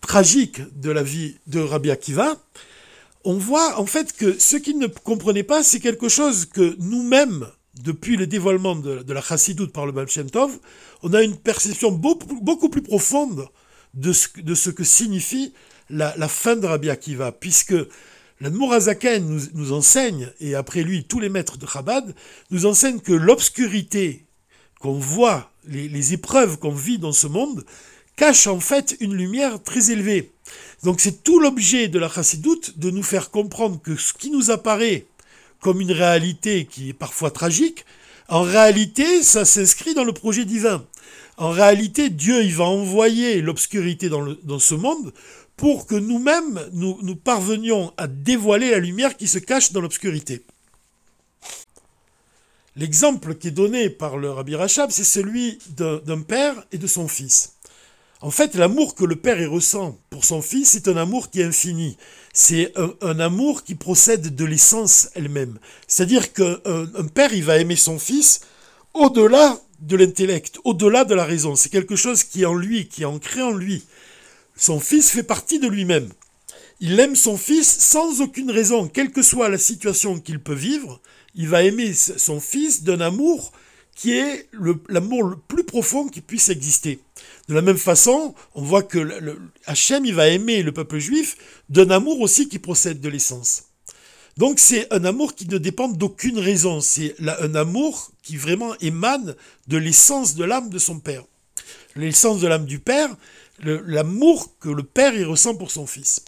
tragique 0.00 0.60
de 0.80 0.90
la 0.90 1.04
vie 1.04 1.36
de 1.46 1.60
Rabbi 1.60 1.92
Akiva, 1.92 2.36
on 3.24 3.34
voit 3.34 3.78
en 3.78 3.86
fait 3.86 4.12
que 4.12 4.36
ce 4.36 4.56
qu'il 4.56 4.78
ne 4.78 4.88
comprenait 4.88 5.44
pas, 5.44 5.62
c'est 5.62 5.78
quelque 5.78 6.08
chose 6.08 6.46
que 6.46 6.74
nous-mêmes, 6.80 7.46
depuis 7.80 8.16
le 8.16 8.26
dévoilement 8.26 8.76
de, 8.76 9.12
la 9.12 9.22
chassidoute 9.22 9.72
par 9.72 9.86
le 9.86 9.92
Baal 9.92 10.06
Tov, 10.06 10.58
on 11.02 11.12
a 11.14 11.22
une 11.22 11.36
perception 11.36 11.90
beaucoup, 11.90 12.68
plus 12.68 12.82
profonde 12.82 13.48
de 13.94 14.12
ce, 14.12 14.70
que 14.70 14.84
signifie 14.84 15.52
la, 15.88 16.28
fin 16.28 16.56
de 16.56 16.66
Rabbi 16.66 16.90
Akiva, 16.90 17.32
puisque 17.32 17.74
l'Admorazaken 18.40 19.26
nous, 19.26 19.40
nous 19.54 19.72
enseigne, 19.72 20.30
et 20.40 20.54
après 20.54 20.82
lui 20.82 21.04
tous 21.04 21.20
les 21.20 21.28
maîtres 21.28 21.58
de 21.58 21.66
Chabad, 21.66 22.14
nous 22.50 22.66
enseignent 22.66 23.00
que 23.00 23.12
l'obscurité 23.12 24.26
qu'on 24.82 24.98
voit, 24.98 25.50
les, 25.66 26.12
épreuves 26.12 26.58
qu'on 26.58 26.74
vit 26.74 26.98
dans 26.98 27.12
ce 27.12 27.28
monde, 27.28 27.64
cache 28.16 28.48
en 28.48 28.60
fait 28.60 28.96
une 29.00 29.14
lumière 29.14 29.62
très 29.62 29.92
élevée. 29.92 30.32
Donc 30.82 31.00
c'est 31.00 31.22
tout 31.22 31.38
l'objet 31.38 31.88
de 31.88 31.98
la 31.98 32.08
chassidoute 32.08 32.78
de 32.78 32.90
nous 32.90 33.04
faire 33.04 33.30
comprendre 33.30 33.80
que 33.80 33.96
ce 33.96 34.12
qui 34.12 34.30
nous 34.30 34.50
apparaît 34.50 35.06
comme 35.62 35.80
une 35.80 35.92
réalité 35.92 36.66
qui 36.66 36.90
est 36.90 36.92
parfois 36.92 37.30
tragique, 37.30 37.86
en 38.28 38.42
réalité, 38.42 39.22
ça 39.22 39.44
s'inscrit 39.44 39.94
dans 39.94 40.04
le 40.04 40.12
projet 40.12 40.44
divin. 40.44 40.84
En 41.38 41.50
réalité, 41.50 42.10
Dieu, 42.10 42.46
va 42.48 42.64
envoyer 42.64 43.40
l'obscurité 43.40 44.08
dans, 44.08 44.58
ce 44.58 44.74
monde 44.74 45.14
pour 45.56 45.86
que 45.86 45.94
nous-mêmes, 45.94 46.60
nous, 46.72 47.16
parvenions 47.16 47.92
à 47.96 48.06
dévoiler 48.08 48.70
la 48.70 48.78
lumière 48.80 49.16
qui 49.16 49.28
se 49.28 49.38
cache 49.38 49.72
dans 49.72 49.80
l'obscurité. 49.80 50.44
L'exemple 52.74 53.34
qui 53.34 53.48
est 53.48 53.52
donné 53.52 53.88
par 53.88 54.16
le 54.16 54.30
Rabbi 54.30 54.56
Rachab, 54.56 54.90
c'est 54.90 55.04
celui 55.04 55.58
d'un 55.76 56.22
père 56.22 56.64
et 56.72 56.78
de 56.78 56.86
son 56.86 57.06
fils. 57.06 57.54
En 58.20 58.30
fait, 58.30 58.54
l'amour 58.54 58.94
que 58.94 59.04
le 59.04 59.16
père 59.16 59.50
ressent 59.50 59.98
pour 60.10 60.24
son 60.24 60.42
fils, 60.42 60.70
c'est 60.70 60.88
un 60.88 60.96
amour 60.96 61.30
qui 61.30 61.40
est 61.40 61.44
infini. 61.44 61.96
C'est 62.32 62.72
un, 63.02 63.20
amour 63.20 63.62
qui 63.62 63.74
procède 63.74 64.34
de 64.34 64.44
l'essence 64.44 65.10
elle-même. 65.14 65.58
C'est-à-dire 65.86 66.32
qu'un 66.32 66.58
un 66.64 67.06
père, 67.06 67.34
il 67.34 67.44
va 67.44 67.58
aimer 67.58 67.76
son 67.76 67.98
fils 67.98 68.40
au-delà 68.94 69.60
de 69.80 69.96
l'intellect, 69.96 70.58
au-delà 70.64 71.04
de 71.04 71.14
la 71.14 71.24
raison. 71.24 71.56
C'est 71.56 71.68
quelque 71.68 71.96
chose 71.96 72.24
qui 72.24 72.42
est 72.42 72.46
en 72.46 72.54
lui, 72.54 72.88
qui 72.88 73.02
est 73.02 73.06
ancré 73.06 73.42
en 73.42 73.52
lui. 73.52 73.84
Son 74.56 74.80
fils 74.80 75.10
fait 75.10 75.22
partie 75.22 75.58
de 75.58 75.68
lui-même. 75.68 76.08
Il 76.80 76.98
aime 76.98 77.16
son 77.16 77.36
fils 77.36 77.68
sans 77.68 78.20
aucune 78.20 78.50
raison, 78.50 78.88
quelle 78.88 79.12
que 79.12 79.22
soit 79.22 79.48
la 79.48 79.58
situation 79.58 80.18
qu'il 80.18 80.40
peut 80.40 80.54
vivre. 80.54 81.00
Il 81.34 81.48
va 81.48 81.62
aimer 81.62 81.92
son 81.94 82.40
fils 82.40 82.82
d'un 82.82 83.00
amour 83.00 83.52
qui 83.94 84.12
est 84.12 84.48
l'amour 84.88 85.22
le, 85.24 85.36
plus 85.36 85.64
profond 85.64 86.08
qui 86.08 86.20
puisse 86.20 86.48
exister. 86.48 87.00
De 87.52 87.56
la 87.56 87.60
même 87.60 87.76
façon, 87.76 88.34
on 88.54 88.62
voit 88.62 88.82
que 88.82 88.98
le, 88.98 89.38
Hachem, 89.66 90.10
va 90.12 90.28
aimer 90.28 90.62
le 90.62 90.72
peuple 90.72 90.98
juif 90.98 91.36
d'un 91.68 91.90
amour 91.90 92.18
aussi 92.22 92.48
qui 92.48 92.58
procède 92.58 93.02
de 93.02 93.10
l'essence. 93.10 93.64
Donc 94.38 94.58
c'est 94.58 94.90
un 94.90 95.04
amour 95.04 95.34
qui 95.34 95.46
ne 95.46 95.58
dépend 95.58 95.88
d'aucune 95.88 96.38
raison, 96.38 96.80
c'est 96.80 97.14
un 97.20 97.54
amour 97.54 98.10
qui 98.22 98.38
vraiment 98.38 98.74
émane 98.80 99.36
de 99.68 99.76
l'essence 99.76 100.34
de 100.34 100.44
l'âme 100.44 100.70
de 100.70 100.78
son 100.78 100.98
père. 100.98 101.24
L'essence 101.94 102.40
de 102.40 102.46
l'âme 102.46 102.64
du 102.64 102.78
père, 102.78 103.14
l'amour 103.58 104.58
que 104.58 104.70
le 104.70 104.82
père 104.82 105.12
ressent 105.28 105.54
pour 105.54 105.70
son 105.70 105.86
fils. 105.86 106.24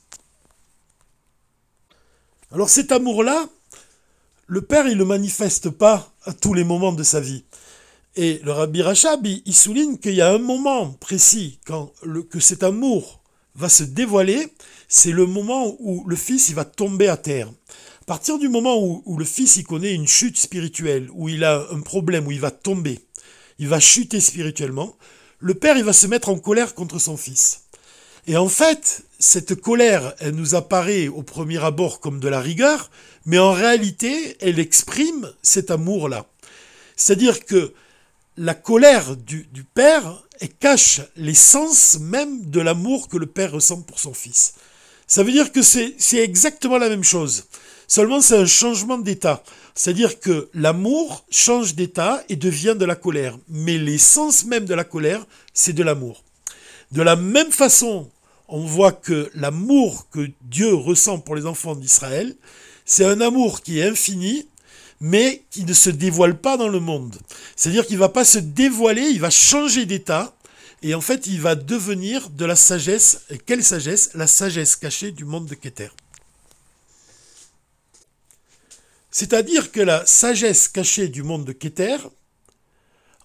Alors 2.52 2.68
cet 2.68 2.92
amour-là, 2.92 3.48
le 4.46 4.60
père, 4.60 4.86
il 4.88 4.92
ne 4.92 4.98
le 4.98 5.06
manifeste 5.06 5.70
pas 5.70 6.12
à 6.26 6.34
tous 6.34 6.52
les 6.52 6.64
moments 6.64 6.92
de 6.92 7.02
sa 7.02 7.20
vie. 7.20 7.44
Et 8.16 8.40
le 8.44 8.52
Rabbi 8.52 8.80
Rachab, 8.80 9.26
il, 9.26 9.54
souligne 9.54 9.98
qu'il 9.98 10.14
y 10.14 10.20
a 10.20 10.32
un 10.32 10.38
moment 10.38 10.92
précis 10.92 11.58
quand 11.66 11.92
que 12.30 12.38
cet 12.38 12.62
amour 12.62 13.20
va 13.56 13.68
se 13.68 13.82
dévoiler, 13.82 14.48
c'est 14.88 15.10
le 15.10 15.26
moment 15.26 15.74
où 15.80 16.04
le 16.06 16.16
fils 16.16 16.48
il 16.48 16.54
va 16.54 16.64
tomber 16.64 17.08
à 17.08 17.16
terre. 17.16 17.48
À 18.02 18.04
partir 18.06 18.38
du 18.38 18.48
moment 18.48 18.80
où, 18.80 19.02
où, 19.04 19.16
le 19.18 19.24
fils 19.24 19.56
il 19.56 19.64
connaît 19.64 19.94
une 19.94 20.06
chute 20.06 20.38
spirituelle, 20.38 21.08
où 21.12 21.28
il 21.28 21.42
a 21.42 21.66
un 21.72 21.80
problème, 21.80 22.26
où 22.26 22.30
il 22.30 22.40
va 22.40 22.50
tomber, 22.50 23.00
il 23.58 23.68
va 23.68 23.80
chuter 23.80 24.20
spirituellement, 24.20 24.96
le 25.40 25.54
père, 25.54 25.76
il 25.76 25.84
va 25.84 25.92
se 25.92 26.06
mettre 26.06 26.28
en 26.28 26.38
colère 26.38 26.74
contre 26.74 26.98
son 26.98 27.16
fils. 27.16 27.62
Et 28.26 28.36
en 28.36 28.48
fait, 28.48 29.02
cette 29.18 29.54
colère, 29.56 30.14
elle 30.18 30.34
nous 30.34 30.54
apparaît 30.54 31.08
au 31.08 31.22
premier 31.22 31.62
abord 31.62 32.00
comme 32.00 32.20
de 32.20 32.28
la 32.28 32.40
rigueur, 32.40 32.90
mais 33.26 33.38
en 33.38 33.52
réalité, 33.52 34.36
elle 34.40 34.58
exprime 34.58 35.32
cet 35.42 35.70
amour-là. 35.70 36.26
C'est-à-dire 36.96 37.44
que 37.44 37.74
la 38.36 38.54
colère 38.54 39.16
du, 39.16 39.46
père, 39.74 40.22
elle 40.40 40.52
cache 40.54 41.00
l'essence 41.16 41.98
même 42.00 42.46
de 42.46 42.60
l'amour 42.60 43.08
que 43.08 43.16
le 43.16 43.26
père 43.26 43.52
ressent 43.52 43.82
pour 43.82 43.98
son 43.98 44.14
fils. 44.14 44.54
Ça 45.06 45.22
veut 45.22 45.32
dire 45.32 45.52
que 45.52 45.62
c'est 45.62 45.94
exactement 46.12 46.78
la 46.78 46.88
même 46.88 47.04
chose. 47.04 47.44
Seulement, 47.86 48.20
c'est 48.20 48.38
un 48.38 48.46
changement 48.46 48.98
d'état. 48.98 49.42
C'est-à-dire 49.74 50.18
que 50.18 50.48
l'amour 50.54 51.24
change 51.30 51.74
d'état 51.74 52.24
et 52.28 52.36
devient 52.36 52.74
de 52.78 52.84
la 52.84 52.96
colère. 52.96 53.38
Mais 53.48 53.76
l'essence 53.76 54.44
même 54.46 54.64
de 54.64 54.74
la 54.74 54.84
colère, 54.84 55.26
c'est 55.52 55.74
de 55.74 55.82
l'amour. 55.82 56.24
De 56.92 57.02
la 57.02 57.16
même 57.16 57.52
façon, 57.52 58.10
on 58.48 58.64
voit 58.64 58.92
que 58.92 59.30
l'amour 59.34 60.08
que 60.10 60.30
Dieu 60.42 60.74
ressent 60.74 61.18
pour 61.18 61.36
les 61.36 61.46
enfants 61.46 61.74
d'Israël, 61.74 62.34
c'est 62.84 63.04
un 63.04 63.20
amour 63.20 63.62
qui 63.62 63.78
est 63.78 63.88
infini, 63.88 64.46
mais 65.06 65.44
qui 65.50 65.64
ne 65.64 65.74
se 65.74 65.90
dévoile 65.90 66.40
pas 66.40 66.56
dans 66.56 66.68
le 66.68 66.80
monde. 66.80 67.18
C'est-à-dire 67.56 67.86
qu'il 67.86 67.96
ne 67.96 68.00
va 68.00 68.08
pas 68.08 68.24
se 68.24 68.38
dévoiler, 68.38 69.02
il 69.02 69.20
va 69.20 69.28
changer 69.28 69.84
d'état, 69.84 70.34
et 70.80 70.94
en 70.94 71.02
fait, 71.02 71.26
il 71.26 71.42
va 71.42 71.56
devenir 71.56 72.30
de 72.30 72.46
la 72.46 72.56
sagesse. 72.56 73.20
Et 73.28 73.36
quelle 73.36 73.62
sagesse? 73.62 74.12
La 74.14 74.26
sagesse 74.26 74.76
cachée 74.76 75.12
du 75.12 75.26
monde 75.26 75.46
de 75.46 75.54
Keter. 75.54 75.90
C'est-à-dire 79.10 79.72
que 79.72 79.80
la 79.82 80.06
sagesse 80.06 80.68
cachée 80.68 81.08
du 81.08 81.22
monde 81.22 81.44
de 81.44 81.52
Keter, 81.52 81.98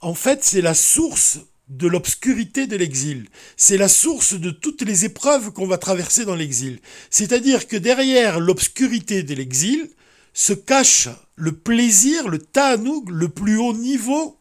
en 0.01 0.15
fait, 0.15 0.43
c'est 0.43 0.61
la 0.61 0.73
source 0.73 1.39
de 1.69 1.87
l'obscurité 1.87 2.67
de 2.67 2.75
l'exil. 2.75 3.29
C'est 3.55 3.77
la 3.77 3.87
source 3.87 4.33
de 4.33 4.51
toutes 4.51 4.81
les 4.81 5.05
épreuves 5.05 5.51
qu'on 5.51 5.67
va 5.67 5.77
traverser 5.77 6.25
dans 6.25 6.35
l'exil. 6.35 6.81
C'est-à-dire 7.09 7.69
que 7.69 7.77
derrière 7.77 8.41
l'obscurité 8.41 9.23
de 9.23 9.33
l'exil 9.33 9.89
se 10.33 10.53
cache 10.53 11.09
le 11.35 11.53
plaisir, 11.53 12.27
le 12.27 12.39
ta'anoug, 12.39 13.09
le 13.09 13.29
plus 13.29 13.57
haut 13.57 13.73
niveau 13.73 14.37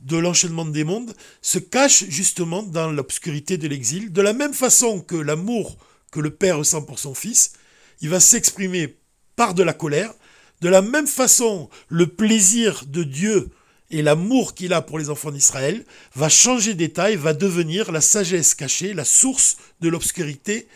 de 0.00 0.16
l'enchaînement 0.16 0.64
des 0.64 0.84
mondes, 0.84 1.14
se 1.40 1.58
cache 1.58 2.04
justement 2.08 2.62
dans 2.62 2.90
l'obscurité 2.90 3.56
de 3.56 3.68
l'exil. 3.68 4.12
De 4.12 4.22
la 4.22 4.32
même 4.32 4.54
façon 4.54 5.00
que 5.00 5.16
l'amour 5.16 5.76
que 6.10 6.20
le 6.20 6.30
père 6.30 6.58
ressent 6.58 6.82
pour 6.82 6.98
son 6.98 7.14
fils, 7.14 7.52
il 8.00 8.08
va 8.08 8.20
s'exprimer 8.20 8.96
par 9.36 9.54
de 9.54 9.62
la 9.62 9.72
colère, 9.72 10.12
de 10.60 10.68
la 10.68 10.82
même 10.82 11.06
façon, 11.06 11.70
le 11.88 12.06
plaisir 12.06 12.84
de 12.86 13.02
Dieu 13.02 13.50
et 13.90 14.02
l'amour 14.02 14.54
qu'il 14.54 14.72
a 14.72 14.82
pour 14.82 14.98
les 14.98 15.10
enfants 15.10 15.30
d'Israël 15.30 15.84
va 16.14 16.28
changer 16.28 16.74
d'état 16.74 17.10
et 17.10 17.16
va 17.16 17.34
devenir 17.34 17.92
la 17.92 18.00
sagesse 18.00 18.54
cachée, 18.54 18.94
la 18.94 19.04
source 19.04 19.56
de 19.80 19.88
l'obscurité 19.88 20.66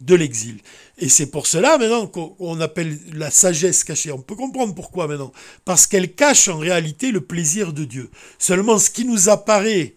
de 0.00 0.14
l'exil. 0.14 0.58
Et 0.98 1.08
c'est 1.08 1.26
pour 1.26 1.46
cela 1.46 1.78
maintenant 1.78 2.06
qu'on 2.06 2.60
appelle 2.60 2.98
la 3.12 3.30
sagesse 3.30 3.84
cachée. 3.84 4.12
On 4.12 4.20
peut 4.20 4.34
comprendre 4.34 4.74
pourquoi 4.74 5.06
maintenant. 5.06 5.32
Parce 5.64 5.86
qu'elle 5.86 6.14
cache 6.14 6.48
en 6.48 6.58
réalité 6.58 7.10
le 7.10 7.20
plaisir 7.20 7.72
de 7.72 7.84
Dieu. 7.84 8.10
Seulement 8.38 8.78
ce 8.78 8.90
qui 8.90 9.04
nous 9.04 9.28
apparaît 9.28 9.94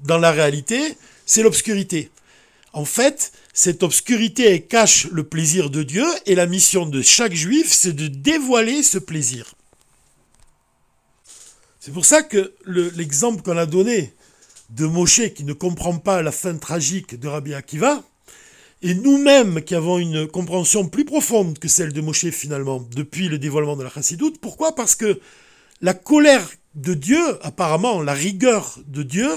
dans 0.00 0.18
la 0.18 0.30
réalité, 0.30 0.96
c'est 1.24 1.42
l'obscurité. 1.42 2.10
En 2.72 2.84
fait, 2.84 3.32
cette 3.54 3.82
obscurité 3.82 4.60
cache 4.62 5.06
le 5.10 5.24
plaisir 5.24 5.70
de 5.70 5.82
Dieu 5.82 6.04
et 6.26 6.34
la 6.34 6.46
mission 6.46 6.84
de 6.84 7.00
chaque 7.00 7.32
juif, 7.32 7.72
c'est 7.72 7.94
de 7.94 8.06
dévoiler 8.06 8.82
ce 8.82 8.98
plaisir. 8.98 9.54
C'est 11.80 11.92
pour 11.92 12.04
ça 12.04 12.22
que 12.22 12.52
l'exemple 12.66 13.42
qu'on 13.42 13.56
a 13.56 13.64
donné 13.64 14.12
de 14.70 14.86
Moshe 14.86 15.32
qui 15.34 15.44
ne 15.44 15.52
comprend 15.52 15.96
pas 15.98 16.20
la 16.20 16.32
fin 16.32 16.56
tragique 16.56 17.18
de 17.18 17.28
Rabbi 17.28 17.54
Akiva, 17.54 18.02
et 18.86 18.94
nous-mêmes 18.94 19.62
qui 19.62 19.74
avons 19.74 19.98
une 19.98 20.28
compréhension 20.28 20.86
plus 20.86 21.04
profonde 21.04 21.58
que 21.58 21.66
celle 21.66 21.92
de 21.92 22.00
Moshe 22.00 22.30
finalement, 22.30 22.86
depuis 22.94 23.26
le 23.26 23.36
dévoilement 23.36 23.74
de 23.74 23.82
la 23.82 23.90
chassidoute, 23.90 24.38
pourquoi? 24.40 24.76
Parce 24.76 24.94
que 24.94 25.18
la 25.80 25.92
colère 25.92 26.48
de 26.76 26.94
Dieu, 26.94 27.20
apparemment, 27.42 28.00
la 28.00 28.14
rigueur 28.14 28.78
de 28.86 29.02
Dieu, 29.02 29.28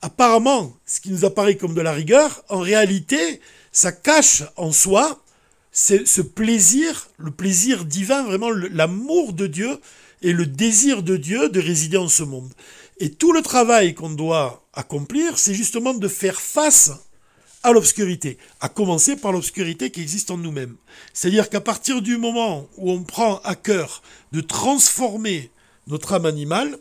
apparemment, 0.00 0.74
ce 0.84 1.00
qui 1.00 1.12
nous 1.12 1.24
apparaît 1.24 1.56
comme 1.56 1.74
de 1.74 1.80
la 1.80 1.92
rigueur, 1.92 2.42
en 2.48 2.58
réalité, 2.58 3.40
ça 3.70 3.92
cache 3.92 4.42
en 4.56 4.72
soi 4.72 5.22
ce 5.70 6.20
plaisir, 6.20 7.08
le 7.18 7.30
plaisir 7.30 7.84
divin, 7.84 8.24
vraiment 8.24 8.50
l'amour 8.50 9.32
de 9.32 9.46
Dieu, 9.46 9.78
et 10.22 10.32
le 10.32 10.44
désir 10.44 11.04
de 11.04 11.16
Dieu 11.16 11.50
de 11.50 11.60
résider 11.60 11.98
en 11.98 12.08
ce 12.08 12.24
monde. 12.24 12.52
Et 12.98 13.10
tout 13.10 13.32
le 13.32 13.42
travail 13.42 13.94
qu'on 13.94 14.10
doit 14.10 14.66
accomplir, 14.72 15.38
c'est 15.38 15.54
justement 15.54 15.94
de 15.94 16.08
faire 16.08 16.40
face 16.40 16.90
à 17.62 17.72
l'obscurité, 17.72 18.38
à 18.60 18.68
commencer 18.68 19.16
par 19.16 19.32
l'obscurité 19.32 19.90
qui 19.90 20.00
existe 20.00 20.30
en 20.30 20.36
nous-mêmes. 20.36 20.76
C'est-à-dire 21.12 21.48
qu'à 21.48 21.60
partir 21.60 22.02
du 22.02 22.16
moment 22.16 22.68
où 22.76 22.90
on 22.90 23.02
prend 23.02 23.40
à 23.44 23.54
cœur 23.54 24.02
de 24.32 24.40
transformer 24.40 25.50
notre 25.86 26.12
âme 26.12 26.26
animale, 26.26 26.78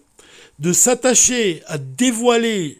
de 0.59 0.73
s'attacher 0.73 1.61
à 1.67 1.77
dévoiler 1.77 2.79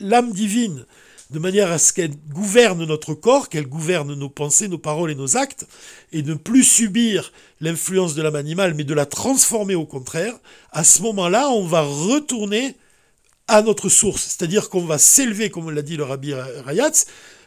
l'âme 0.00 0.32
divine 0.32 0.84
de 1.30 1.38
manière 1.38 1.72
à 1.72 1.78
ce 1.78 1.92
qu'elle 1.92 2.14
gouverne 2.28 2.84
notre 2.84 3.14
corps, 3.14 3.48
qu'elle 3.48 3.66
gouverne 3.66 4.14
nos 4.14 4.28
pensées, 4.28 4.68
nos 4.68 4.78
paroles 4.78 5.10
et 5.10 5.14
nos 5.14 5.36
actes, 5.36 5.66
et 6.12 6.22
ne 6.22 6.34
plus 6.34 6.62
subir 6.62 7.32
l'influence 7.60 8.14
de 8.14 8.22
l'âme 8.22 8.36
animale, 8.36 8.74
mais 8.74 8.84
de 8.84 8.94
la 8.94 9.06
transformer 9.06 9.74
au 9.74 9.86
contraire, 9.86 10.34
à 10.70 10.84
ce 10.84 11.02
moment-là, 11.02 11.48
on 11.50 11.64
va 11.64 11.82
retourner 11.82 12.76
à 13.48 13.62
notre 13.62 13.88
source, 13.88 14.22
c'est-à-dire 14.22 14.70
qu'on 14.70 14.84
va 14.84 14.98
s'élever, 14.98 15.50
comme 15.50 15.70
l'a 15.70 15.82
dit 15.82 15.96
le 15.96 16.04
rabbi 16.04 16.32
Rayatz, 16.34 17.06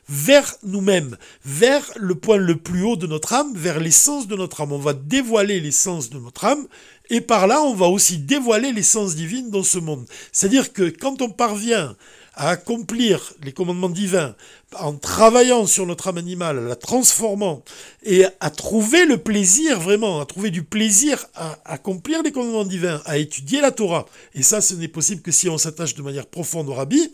vers 0.10 0.56
nous-mêmes, 0.64 1.18
vers 1.44 1.84
le 1.96 2.16
point 2.16 2.38
le 2.38 2.56
plus 2.56 2.84
haut 2.84 2.96
de 2.96 3.08
notre 3.08 3.34
âme, 3.34 3.54
vers 3.56 3.80
l'essence 3.80 4.28
de 4.28 4.36
notre 4.36 4.62
âme. 4.62 4.72
On 4.72 4.78
va 4.78 4.94
dévoiler 4.94 5.60
l'essence 5.60 6.10
de 6.10 6.20
notre 6.20 6.46
âme, 6.46 6.68
et 7.10 7.22
par 7.22 7.48
là, 7.48 7.62
on 7.62 7.74
va 7.74 7.88
aussi 7.88 8.18
dévoiler 8.18 8.72
l'essence 8.72 9.16
divine 9.16 9.50
dans 9.50 9.64
ce 9.64 9.80
monde. 9.80 10.06
C'est-à-dire 10.32 10.72
que 10.72 10.90
quand 10.90 11.22
on 11.22 11.30
parvient 11.30 11.96
à 12.38 12.50
accomplir 12.50 13.34
les 13.44 13.52
commandements 13.52 13.90
divins 13.90 14.36
en 14.80 14.94
travaillant 14.94 15.66
sur 15.66 15.88
notre 15.88 16.08
âme 16.08 16.20
animale, 16.20 16.68
la 16.68 16.76
transformant 16.76 17.64
et 18.04 18.26
à 18.40 18.50
trouver 18.52 19.06
le 19.06 19.18
plaisir 19.18 19.80
vraiment, 19.80 20.22
à 20.22 20.26
trouver 20.26 20.52
du 20.52 20.64
plaisir 20.64 21.26
à 21.36 21.58
accomplir 21.66 22.22
les 22.22 22.32
commandements 22.32 22.64
divins, 22.64 23.02
à 23.06 23.18
étudier 23.18 23.60
la 23.60 23.72
Torah. 23.72 24.06
Et 24.36 24.44
ça, 24.44 24.62
ce 24.62 24.76
n'est 24.76 24.88
possible 24.88 25.22
que 25.22 25.32
si 25.32 25.50
on 25.50 25.58
s'attache 25.58 25.96
de 25.96 26.04
manière 26.04 26.28
profonde 26.28 26.70
au 26.70 26.74
rabbi. 26.74 27.12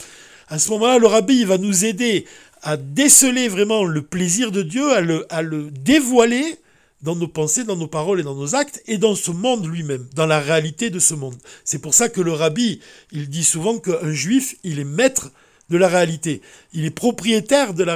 À 0.49 0.59
ce 0.59 0.69
moment-là, 0.71 0.99
le 0.99 1.07
rabbi 1.07 1.45
va 1.45 1.57
nous 1.57 1.85
aider 1.85 2.25
à 2.61 2.75
déceler 2.75 3.47
vraiment 3.47 3.85
le 3.85 4.01
plaisir 4.01 4.51
de 4.51 4.61
Dieu, 4.61 4.91
à 4.91 4.99
le, 4.99 5.25
à 5.29 5.41
le 5.41 5.71
dévoiler 5.71 6.57
dans 7.03 7.15
nos 7.15 7.27
pensées, 7.27 7.65
dans 7.65 7.75
nos 7.75 7.87
paroles 7.87 8.21
et 8.21 8.23
dans 8.23 8.35
nos 8.35 8.55
actes, 8.55 8.81
et 8.87 8.97
dans 8.97 9.13
ce 9.13 9.29
monde 9.29 9.67
lui-même, 9.67 10.07
dans 10.15 10.25
la 10.25 10.39
réalité 10.39 10.89
de 10.89 10.99
ce 10.99 11.13
monde. 11.13 11.35
C'est 11.65 11.79
pour 11.79 11.93
ça 11.93 12.09
que 12.09 12.21
le 12.21 12.31
rabbi, 12.31 12.79
il 13.11 13.29
dit 13.29 13.43
souvent 13.43 13.77
qu'un 13.77 14.13
juif, 14.13 14.55
il 14.63 14.79
est 14.79 14.85
maître 14.85 15.31
de 15.69 15.77
la 15.77 15.89
réalité. 15.89 16.41
Il 16.73 16.85
est 16.85 16.91
propriétaire 16.91 17.73
de 17.73 17.83
la, 17.83 17.95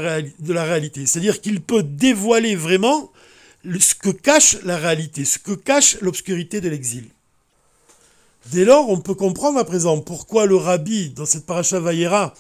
réalité. 0.64 1.06
C'est-à-dire 1.06 1.42
qu'il 1.42 1.62
peut 1.62 1.84
dévoiler 1.84 2.56
vraiment 2.56 3.12
ce 3.64 3.96
que 3.96 4.10
cache 4.10 4.58
la 4.64 4.78
réalité, 4.78 5.26
ce 5.26 5.40
que 5.40 5.54
cache 5.54 5.98
l'obscurité 6.02 6.60
de 6.60 6.70
l'exil. 6.70 7.06
Dès 8.52 8.66
lors, 8.66 8.90
on 8.90 9.00
peut 9.00 9.16
comprendre 9.16 9.58
à 9.58 9.66
présent 9.66 10.00
pourquoi 10.00 10.46
le 10.46 10.56
rabbi, 10.56 11.10
dans 11.10 11.26
cette 11.26 11.46
paracha 11.46 11.80
Vayera, 11.80 12.34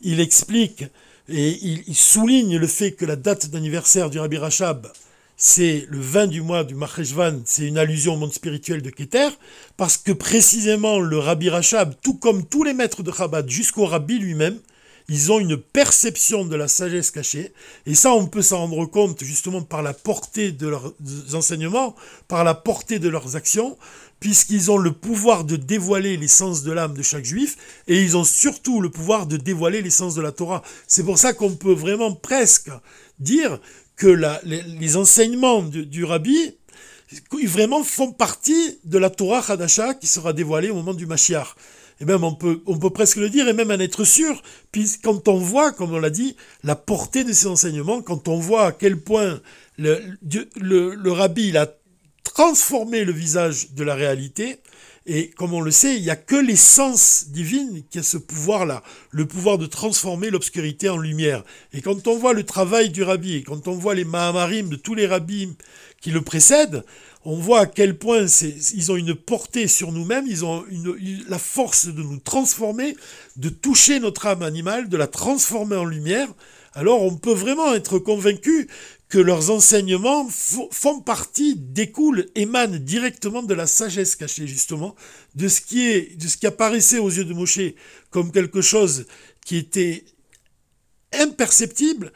il 0.00 0.20
explique 0.20 0.84
et 1.28 1.58
il, 1.86 1.94
souligne 1.94 2.58
le 2.58 2.66
fait 2.66 2.92
que 2.92 3.06
la 3.06 3.16
date 3.16 3.48
d'anniversaire 3.48 4.10
du 4.10 4.18
rabbi 4.18 4.36
Rachab, 4.36 4.92
c'est 5.36 5.86
le 5.88 6.00
20 6.00 6.28
du 6.28 6.42
mois 6.42 6.64
du 6.64 6.74
Maheshvan, 6.74 7.42
c'est 7.44 7.66
une 7.66 7.78
allusion 7.78 8.14
au 8.14 8.16
monde 8.16 8.32
spirituel 8.32 8.82
de 8.82 8.90
Keter, 8.90 9.28
parce 9.76 9.96
que 9.96 10.12
précisément 10.12 11.00
le 11.00 11.18
Rabbi 11.18 11.50
Rachab, 11.50 11.94
tout 12.02 12.14
comme 12.14 12.46
tous 12.46 12.62
les 12.62 12.74
maîtres 12.74 13.02
de 13.02 13.12
Chabad, 13.12 13.48
jusqu'au 13.48 13.86
Rabbi 13.86 14.18
lui-même, 14.18 14.58
ils 15.08 15.30
ont 15.30 15.38
une 15.38 15.58
perception 15.58 16.46
de 16.46 16.56
la 16.56 16.68
sagesse 16.68 17.10
cachée, 17.10 17.52
et 17.84 17.94
ça 17.94 18.12
on 18.12 18.26
peut 18.26 18.42
s'en 18.42 18.60
rendre 18.60 18.86
compte 18.86 19.22
justement 19.22 19.62
par 19.62 19.82
la 19.82 19.92
portée 19.92 20.52
de 20.52 20.68
leurs 20.68 20.94
enseignements, 21.34 21.94
par 22.28 22.44
la 22.44 22.54
portée 22.54 22.98
de 22.98 23.08
leurs 23.08 23.36
actions, 23.36 23.76
puisqu'ils 24.20 24.70
ont 24.70 24.78
le 24.78 24.92
pouvoir 24.92 25.44
de 25.44 25.56
dévoiler 25.56 26.16
l'essence 26.16 26.62
de 26.62 26.72
l'âme 26.72 26.94
de 26.94 27.02
chaque 27.02 27.26
juif, 27.26 27.56
et 27.88 28.00
ils 28.00 28.16
ont 28.16 28.24
surtout 28.24 28.80
le 28.80 28.88
pouvoir 28.88 29.26
de 29.26 29.36
dévoiler 29.36 29.82
l'essence 29.82 30.14
de 30.14 30.22
la 30.22 30.32
Torah. 30.32 30.62
C'est 30.86 31.04
pour 31.04 31.18
ça 31.18 31.34
qu'on 31.34 31.54
peut 31.54 31.74
vraiment 31.74 32.14
presque 32.14 32.70
dire 33.18 33.60
que 33.96 34.06
les, 34.44 34.96
enseignements 34.96 35.62
du, 35.62 36.04
rabbi 36.04 36.54
vraiment 37.44 37.84
font 37.84 38.12
partie 38.12 38.78
de 38.84 38.98
la 38.98 39.10
Torah 39.10 39.44
Hadasha 39.46 39.94
qui 39.94 40.06
sera 40.06 40.32
dévoilée 40.32 40.70
au 40.70 40.74
moment 40.74 40.94
du 40.94 41.06
Mashiach. 41.06 41.54
Et 42.00 42.04
même 42.04 42.24
on 42.24 42.34
peut, 42.34 42.60
on 42.66 42.76
peut 42.78 42.90
presque 42.90 43.16
le 43.16 43.30
dire 43.30 43.48
et 43.48 43.52
même 43.52 43.70
en 43.70 43.78
être 43.78 44.04
sûr, 44.04 44.42
puis 44.72 44.90
quand 45.02 45.28
on 45.28 45.38
voit, 45.38 45.70
comme 45.70 45.92
on 45.92 46.00
l'a 46.00 46.10
dit, 46.10 46.34
la 46.64 46.74
portée 46.74 47.22
de 47.22 47.32
ces 47.32 47.46
enseignements, 47.46 48.02
quand 48.02 48.26
on 48.26 48.38
voit 48.38 48.66
à 48.66 48.72
quel 48.72 49.00
point 49.00 49.40
le, 49.78 50.00
le, 50.60 50.94
le 50.94 51.12
rabbi 51.12 51.48
il 51.48 51.56
a 51.56 51.72
transformé 52.24 53.04
le 53.04 53.12
visage 53.12 53.74
de 53.74 53.84
la 53.84 53.94
réalité, 53.94 54.58
et 55.06 55.30
comme 55.30 55.52
on 55.52 55.60
le 55.60 55.70
sait, 55.70 55.96
il 55.96 56.02
n'y 56.02 56.10
a 56.10 56.16
que 56.16 56.36
l'essence 56.36 57.26
divine 57.28 57.82
qui 57.90 57.98
a 57.98 58.02
ce 58.02 58.16
pouvoir-là, 58.16 58.82
le 59.10 59.26
pouvoir 59.26 59.58
de 59.58 59.66
transformer 59.66 60.30
l'obscurité 60.30 60.88
en 60.88 60.96
lumière. 60.96 61.44
Et 61.74 61.82
quand 61.82 62.06
on 62.06 62.16
voit 62.16 62.32
le 62.32 62.44
travail 62.44 62.88
du 62.88 63.02
rabbi, 63.02 63.42
quand 63.42 63.68
on 63.68 63.74
voit 63.74 63.94
les 63.94 64.04
Mahamarim 64.04 64.70
de 64.70 64.76
tous 64.76 64.94
les 64.94 65.06
rabbis 65.06 65.50
qui 66.00 66.10
le 66.10 66.22
précèdent, 66.22 66.84
on 67.26 67.36
voit 67.36 67.60
à 67.60 67.66
quel 67.66 67.98
point 67.98 68.26
ils 68.74 68.92
ont 68.92 68.96
une 68.96 69.14
portée 69.14 69.68
sur 69.68 69.92
nous-mêmes, 69.92 70.26
ils 70.26 70.44
ont 70.44 70.64
la 71.28 71.38
force 71.38 71.86
de 71.86 72.02
nous 72.02 72.18
transformer, 72.18 72.96
de 73.36 73.50
toucher 73.50 74.00
notre 74.00 74.26
âme 74.26 74.42
animale, 74.42 74.88
de 74.88 74.96
la 74.96 75.06
transformer 75.06 75.76
en 75.76 75.86
lumière. 75.86 76.28
Alors 76.74 77.02
on 77.02 77.16
peut 77.16 77.32
vraiment 77.32 77.72
être 77.74 77.98
convaincu 77.98 78.68
que 79.08 79.18
leurs 79.18 79.50
enseignements 79.50 80.28
font 80.28 81.00
partie, 81.00 81.56
découlent, 81.56 82.26
émanent 82.34 82.78
directement 82.78 83.42
de 83.42 83.54
la 83.54 83.66
sagesse 83.66 84.16
cachée, 84.16 84.46
justement, 84.46 84.96
de 85.34 85.48
ce 85.48 85.60
qui 85.60 85.88
est, 85.88 86.16
de 86.16 86.26
ce 86.26 86.36
qui 86.36 86.46
apparaissait 86.46 86.98
aux 86.98 87.10
yeux 87.10 87.24
de 87.24 87.34
Moshe 87.34 87.60
comme 88.10 88.32
quelque 88.32 88.60
chose 88.60 89.06
qui 89.44 89.56
était 89.56 90.04
imperceptible. 91.12 92.12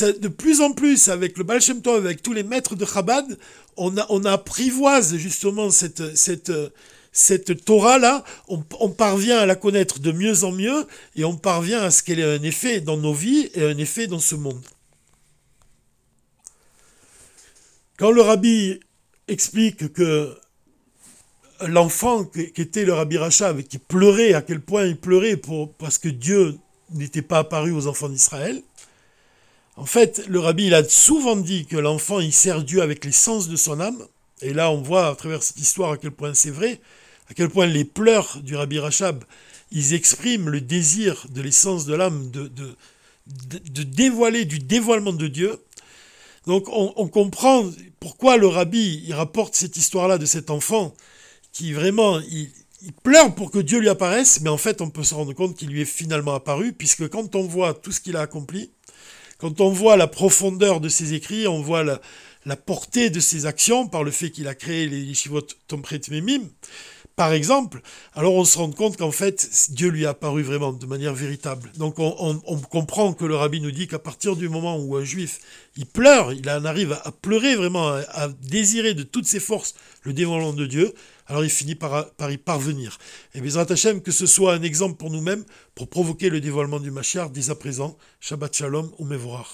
de 0.00 0.28
plus 0.28 0.60
en 0.60 0.72
plus, 0.72 1.08
avec 1.08 1.38
le 1.38 1.44
Baal 1.44 1.60
Tov, 1.82 2.04
avec 2.04 2.22
tous 2.22 2.32
les 2.32 2.42
maîtres 2.42 2.76
de 2.76 2.86
Chabad, 2.86 3.38
on, 3.76 4.24
apprivoise 4.24 5.16
justement 5.16 5.70
cette, 5.70 7.64
Torah-là, 7.64 8.24
on, 8.48 8.90
parvient 8.90 9.38
à 9.38 9.46
la 9.46 9.54
connaître 9.54 9.98
de 10.00 10.12
mieux 10.12 10.44
en 10.44 10.52
mieux, 10.52 10.86
et 11.16 11.24
on 11.24 11.36
parvient 11.36 11.82
à 11.82 11.90
ce 11.90 12.02
qu'elle 12.02 12.20
ait 12.20 12.38
un 12.38 12.42
effet 12.42 12.80
dans 12.80 12.96
nos 12.96 13.14
vies 13.14 13.50
et 13.54 13.64
un 13.64 13.78
effet 13.78 14.06
dans 14.06 14.20
ce 14.20 14.34
monde. 14.34 14.62
Quand 18.02 18.10
le 18.10 18.22
rabbi 18.22 18.80
explique 19.28 19.92
que 19.92 20.36
l'enfant 21.68 22.24
qui 22.24 22.50
était 22.56 22.84
le 22.84 22.94
rabbi 22.94 23.16
Rachav, 23.16 23.62
qui 23.62 23.78
pleurait, 23.78 24.34
à 24.34 24.42
quel 24.42 24.60
point 24.60 24.86
il 24.86 24.96
pleurait 24.96 25.40
parce 25.78 25.98
que 25.98 26.08
Dieu 26.08 26.58
n'était 26.90 27.22
pas 27.22 27.38
apparu 27.38 27.70
aux 27.70 27.86
enfants 27.86 28.08
d'Israël, 28.08 28.60
en 29.76 29.84
fait, 29.84 30.26
le 30.26 30.40
rabbi, 30.40 30.66
il 30.66 30.74
a 30.74 30.82
souvent 30.82 31.36
dit 31.36 31.64
que 31.64 31.76
l'enfant, 31.76 32.18
il 32.18 32.32
sert 32.32 32.64
Dieu 32.64 32.82
avec 32.82 33.04
l'essence 33.04 33.46
de 33.48 33.54
son 33.54 33.78
âme. 33.78 34.04
Et 34.40 34.52
là, 34.52 34.72
on 34.72 34.82
voit 34.82 35.06
à 35.06 35.14
travers 35.14 35.44
cette 35.44 35.60
histoire 35.60 35.92
à 35.92 35.96
quel 35.96 36.10
point 36.10 36.34
c'est 36.34 36.50
vrai, 36.50 36.80
à 37.30 37.34
quel 37.34 37.50
point 37.50 37.66
les 37.66 37.84
pleurs 37.84 38.40
du 38.42 38.56
rabbi 38.56 38.80
Rachab, 38.80 39.22
ils 39.70 39.94
expriment 39.94 40.48
le 40.48 40.60
désir 40.60 41.24
de 41.30 41.40
l'essence 41.40 41.86
de 41.86 41.94
l'âme 41.94 42.32
de, 42.32 42.74
dévoiler, 43.84 44.44
du 44.44 44.58
dévoilement 44.58 45.12
de 45.12 45.28
Dieu. 45.28 45.56
Donc 46.46 46.68
on, 46.68 47.08
comprend 47.08 47.64
pourquoi 48.00 48.36
le 48.36 48.48
rabbi 48.48 49.02
il 49.06 49.14
rapporte 49.14 49.54
cette 49.54 49.76
histoire-là 49.76 50.18
de 50.18 50.26
cet 50.26 50.50
enfant 50.50 50.92
qui 51.52 51.72
vraiment 51.72 52.18
il, 52.20 52.50
pleure 53.04 53.32
pour 53.32 53.52
que 53.52 53.60
Dieu 53.60 53.78
lui 53.78 53.88
apparaisse, 53.88 54.40
mais 54.40 54.50
en 54.50 54.56
fait 54.56 54.80
on 54.80 54.90
peut 54.90 55.04
se 55.04 55.14
rendre 55.14 55.32
compte 55.34 55.56
qu'il 55.56 55.68
lui 55.68 55.82
est 55.82 55.84
finalement 55.84 56.34
apparu, 56.34 56.72
puisque 56.72 57.08
quand 57.08 57.36
on 57.36 57.46
voit 57.46 57.74
tout 57.74 57.92
ce 57.92 58.00
qu'il 58.00 58.16
a 58.16 58.22
accompli, 58.22 58.72
quand 59.38 59.60
on 59.60 59.70
voit 59.70 59.96
la 59.96 60.08
profondeur 60.08 60.80
de 60.80 60.88
ses 60.88 61.14
écrits, 61.14 61.46
on 61.46 61.62
voit 61.62 61.84
la, 61.84 62.56
portée 62.56 63.08
de 63.08 63.20
ses 63.20 63.46
actions 63.46 63.86
par 63.86 64.02
le 64.02 64.10
fait 64.10 64.30
qu'il 64.30 64.48
a 64.48 64.56
créé 64.56 64.88
les 64.88 65.00
yeshivot 65.00 65.42
Tompret 65.68 66.00
Memim, 66.10 66.42
par 67.16 67.32
exemple, 67.32 67.82
alors 68.14 68.34
on 68.34 68.44
se 68.44 68.56
rend 68.56 68.70
compte 68.70 68.96
qu'en 68.96 69.10
fait, 69.10 69.68
Dieu 69.70 69.88
lui 69.88 70.04
est 70.04 70.06
apparu 70.06 70.42
vraiment 70.42 70.72
de 70.72 70.86
manière 70.86 71.12
véritable. 71.12 71.70
Donc 71.76 71.98
on, 71.98 72.40
comprend 72.70 73.12
que 73.12 73.26
le 73.26 73.36
rabbi 73.36 73.60
nous 73.60 73.70
dit 73.70 73.86
qu'à 73.86 73.98
partir 73.98 74.34
du 74.34 74.48
moment 74.48 74.78
où 74.78 74.96
un 74.96 75.04
juif, 75.04 75.40
il 75.76 75.84
pleure, 75.84 76.32
il 76.32 76.48
en 76.48 76.64
arrive 76.64 76.98
à, 77.04 77.12
pleurer 77.12 77.54
vraiment, 77.54 77.88
à, 77.88 78.28
désirer 78.28 78.94
de 78.94 79.02
toutes 79.02 79.26
ses 79.26 79.40
forces 79.40 79.74
le 80.02 80.14
dévoilement 80.14 80.54
de 80.54 80.66
Dieu, 80.66 80.94
alors 81.26 81.44
il 81.44 81.50
finit 81.50 81.74
par, 81.74 82.10
y 82.30 82.38
parvenir. 82.38 82.98
Et 83.34 83.40
bien, 83.40 83.56
Hashem, 83.56 84.00
que 84.00 84.10
ce 84.10 84.26
soit 84.26 84.54
un 84.54 84.62
exemple 84.62 84.96
pour 84.96 85.10
nous-mêmes, 85.10 85.44
pour 85.74 85.88
provoquer 85.88 86.30
le 86.30 86.40
dévoilement 86.40 86.80
du 86.80 86.90
Mashiach 86.90 87.30
dès 87.30 87.50
à 87.50 87.54
présent. 87.54 87.96
Shabbat 88.20 88.54
Shalom 88.56 88.90
ou 88.98 89.04
Mevorach. 89.04 89.52